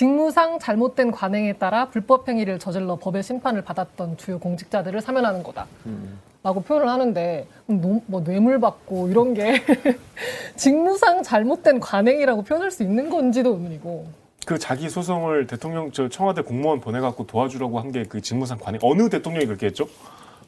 직무상 0.00 0.58
잘못된 0.58 1.10
관행에 1.10 1.54
따라 1.54 1.86
불법 1.88 2.28
행위를 2.28 2.58
저질러 2.58 2.96
법의 2.96 3.22
심판을 3.22 3.62
받았던 3.62 4.18
주요 4.18 4.38
공직자들을 4.38 5.00
사면하는 5.00 5.42
거다. 5.42 5.66
음. 5.86 6.18
라고 6.42 6.60
표현을 6.60 6.86
하는데 6.86 7.46
노- 7.64 8.02
뭐 8.04 8.22
뇌물 8.22 8.60
받고 8.60 9.08
이런 9.08 9.32
게 9.32 9.64
직무상 10.54 11.22
잘못된 11.22 11.80
관행이라고 11.80 12.42
표현할 12.42 12.70
수 12.70 12.82
있는 12.82 13.08
건지도 13.08 13.54
의문이고 13.54 14.06
그 14.44 14.58
자기 14.58 14.90
소송을 14.90 15.46
대통령 15.46 15.90
저 15.92 16.10
청와대 16.10 16.42
공무원 16.42 16.82
보내갖고 16.82 17.26
도와주려고 17.26 17.80
한 17.80 17.90
게 17.90 18.04
그 18.04 18.20
직무상 18.20 18.58
관행 18.58 18.78
어느 18.84 19.08
대통령이 19.08 19.46
그렇게 19.46 19.64
했죠? 19.64 19.86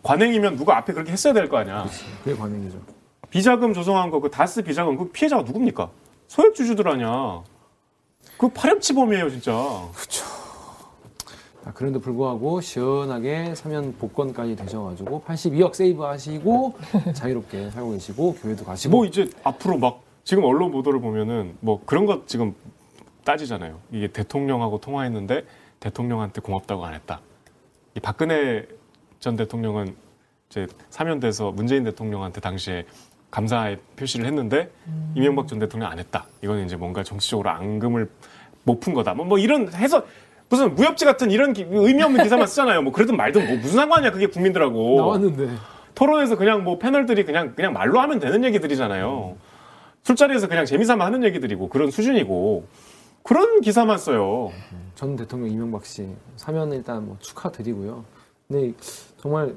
관행이면 0.03 0.57
누가 0.59 0.77
앞에 0.77 0.93
그렇게 0.93 1.11
했어야 1.13 1.33
될 1.33 1.49
거 1.49 1.57
아니야. 1.57 1.87
그게 2.23 2.37
관행이죠. 2.37 2.77
비자금 3.31 3.73
조성한 3.73 4.11
거 4.11 4.21
그 4.21 4.31
다스 4.31 4.61
비자금 4.61 4.99
그 4.99 5.09
피해자가 5.11 5.41
누굽니까? 5.45 5.89
소액주주들 6.27 6.87
아니야. 6.87 7.43
그 8.39 8.49
파렴치범이에요 8.49 9.31
진짜. 9.31 9.53
자, 11.65 11.73
그런데 11.75 11.99
불구하고 11.99 12.61
시원하게 12.61 13.55
사면 13.57 13.95
복권까지 13.99 14.57
되셔가지고 14.57 15.25
82억 15.27 15.75
세이브 15.75 16.03
하시고 16.03 16.79
자유롭게 17.13 17.71
살고 17.71 17.91
계시고 17.91 18.35
교회도 18.37 18.65
가시고 18.65 18.97
뭐 18.97 19.05
이제 19.05 19.29
앞으로 19.43 19.77
막 19.77 20.03
지금 20.25 20.45
언론 20.45 20.71
보도를 20.71 21.01
보면은 21.01 21.57
뭐 21.61 21.83
그런 21.85 22.07
것 22.07 22.27
지금 22.29 22.55
따지잖아요. 23.25 23.81
이게 23.91 24.07
대통령하고 24.07 24.81
통화했는데 24.81 25.45
대통령한테 25.81 26.41
고맙다고 26.41 26.87
안 26.87 26.95
했다. 26.95 27.21
이 27.97 28.01
박근혜 28.01 28.67
전 29.19 29.37
대통령은 29.37 29.95
이제 30.49 30.67
사면돼서 30.91 31.51
문재인 31.51 31.85
대통령한테 31.85 32.41
당시에 32.41 32.87
감사의 33.31 33.79
표시를 33.97 34.27
했는데 34.27 34.71
이명박 35.15 35.49
전 35.49 35.59
대통령 35.59 35.91
안 35.91 35.99
했다. 35.99 36.27
이거는 36.43 36.65
이제 36.67 36.77
뭔가 36.77 37.03
정치적으로 37.03 37.51
앙금을 37.51 38.09
못 38.65 38.81
푼 38.81 38.95
거다. 38.95 39.15
뭐, 39.15 39.25
뭐 39.27 39.39
이런 39.39 39.73
해서 39.73 40.05
무슨 40.51 40.75
무협지 40.75 41.05
같은 41.05 41.31
이런 41.31 41.53
기- 41.53 41.67
의미 41.71 42.03
없는 42.03 42.23
기사만 42.23 42.47
쓰잖아요. 42.47 42.83
뭐 42.83 42.93
그래도 42.93 43.15
말든 43.15 43.47
뭐 43.47 43.57
무슨 43.57 43.77
상관이야 43.77 44.13
그게 44.13 44.27
국민들하고. 44.27 44.97
나왔는데 44.97 45.49
토론에서 45.95 46.37
그냥 46.37 46.65
뭐 46.65 46.79
패널들이 46.79 47.25
그냥 47.25 47.55
그냥 47.55 47.73
말로 47.73 48.01
하면 48.01 48.19
되는 48.19 48.45
얘기들이잖아요. 48.45 49.37
술자리에서 50.05 50.49
그냥 50.49 50.65
재미삼아 50.65 51.05
하는 51.05 51.25
얘기들이고 51.25 51.69
그런 51.69 51.91
수준이고 51.91 52.67
그런 53.23 53.61
기사만 53.61 53.99
써요. 53.99 54.53
전 54.95 55.17
대통령 55.17 55.51
이명박 55.51 55.85
씨 55.85 56.07
사면 56.37 56.73
일단 56.73 57.05
뭐 57.05 57.17
축하드리고요. 57.21 58.05
근데 58.49 58.73
정말 59.19 59.55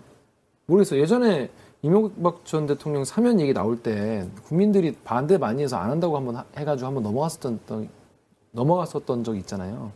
모르겠어요. 0.65 0.99
예전에 0.99 1.49
이명박 1.83 2.45
전 2.45 2.67
대통령 2.67 3.03
사면 3.03 3.39
얘기 3.39 3.53
나올 3.53 3.77
때 3.81 4.27
국민들이 4.45 4.95
반대 5.03 5.37
많이 5.37 5.63
해서 5.63 5.77
안 5.77 5.89
한다고 5.89 6.15
한번 6.15 6.35
하- 6.35 6.45
해가지고 6.57 6.87
한번 6.87 7.03
넘어갔었던 7.03 7.59
던- 7.65 7.89
넘어갔었던 8.51 9.23
적 9.23 9.35
있잖아요. 9.37 9.91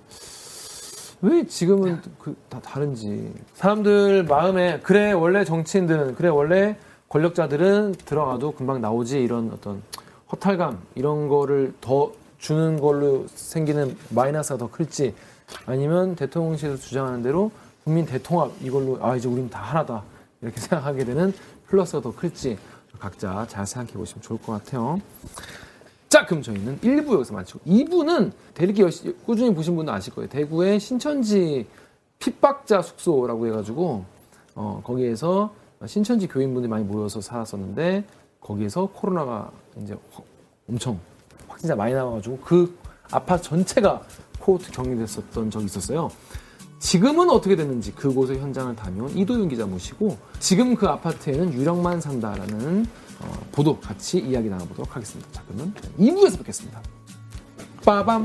왜 1.21 1.45
지금은 1.45 2.01
그 2.19 2.35
다 2.49 2.59
다른지 2.59 3.31
사람들 3.53 4.23
마음에 4.23 4.79
그래 4.81 5.11
원래 5.11 5.43
정치인들은 5.45 6.15
그래 6.15 6.29
원래 6.29 6.77
권력자들은 7.09 7.93
들어가도 8.05 8.51
금방 8.53 8.81
나오지 8.81 9.21
이런 9.21 9.51
어떤 9.53 9.81
허탈감 10.31 10.79
이런 10.95 11.27
거를 11.27 11.73
더 11.81 12.11
주는 12.39 12.79
걸로 12.79 13.25
생기는 13.35 13.95
마이너스가 14.09 14.57
더 14.57 14.69
클지 14.69 15.13
아니면 15.65 16.15
대통령실에서 16.15 16.77
주장하는 16.77 17.21
대로 17.21 17.51
국민 17.83 18.05
대통합 18.05 18.51
이걸로 18.61 18.97
아 19.01 19.15
이제 19.15 19.27
우리는 19.27 19.49
다 19.49 19.61
하나다 19.61 20.03
이렇게 20.41 20.59
생각하게 20.59 21.05
되는 21.05 21.33
플러스가 21.67 22.01
더 22.01 22.13
클지 22.15 22.57
각자 22.99 23.45
잘 23.47 23.65
생각해 23.65 23.93
보시면 23.93 24.21
좋을 24.21 24.39
것 24.41 24.53
같아요. 24.53 24.99
자, 26.09 26.25
그럼 26.25 26.41
저희는 26.41 26.79
1부 26.79 27.13
여기서 27.15 27.33
마치고 27.33 27.59
2부는 27.65 28.31
대리기 28.53 28.83
꾸준히 29.25 29.53
보신 29.53 29.75
분은 29.75 29.91
아실 29.93 30.13
거예요. 30.13 30.29
대구의 30.29 30.79
신천지 30.79 31.67
핍박자 32.19 32.81
숙소라고 32.81 33.47
해가지고 33.47 34.05
어, 34.55 34.81
거기에서 34.83 35.53
신천지 35.85 36.27
교인분들이 36.27 36.69
많이 36.69 36.85
모여서 36.85 37.19
살았었는데 37.19 38.05
거기에서 38.39 38.85
코로나가 38.93 39.51
이제 39.81 39.95
확- 40.13 40.23
엄청 40.69 40.99
확진자 41.47 41.75
많이 41.75 41.93
나와가지고 41.93 42.39
그 42.39 42.77
아파트 43.11 43.43
전체가 43.43 44.01
코호트 44.39 44.71
격리됐었던 44.71 45.51
적이 45.51 45.65
있었어요. 45.65 46.09
지금은 46.85 47.31
어떻게 47.31 47.55
됐는지 47.55 47.91
그곳의 47.93 48.39
현장을 48.39 48.75
다녀온 48.75 49.09
이도윤 49.17 49.49
기자 49.49 49.65
모시고 49.65 50.19
지금 50.37 50.75
그 50.75 50.85
아파트에는 50.87 51.51
유령만 51.51 51.99
산다라는 51.99 52.85
어, 53.21 53.47
보도 53.51 53.79
같이 53.79 54.19
이야기 54.19 54.49
나눠보도록 54.49 54.95
하겠습니다. 54.95 55.27
자 55.31 55.41
그러면 55.47 55.73
2부에서 55.97 56.37
뵙겠습니다. 56.37 56.79
빠밤. 57.83 58.23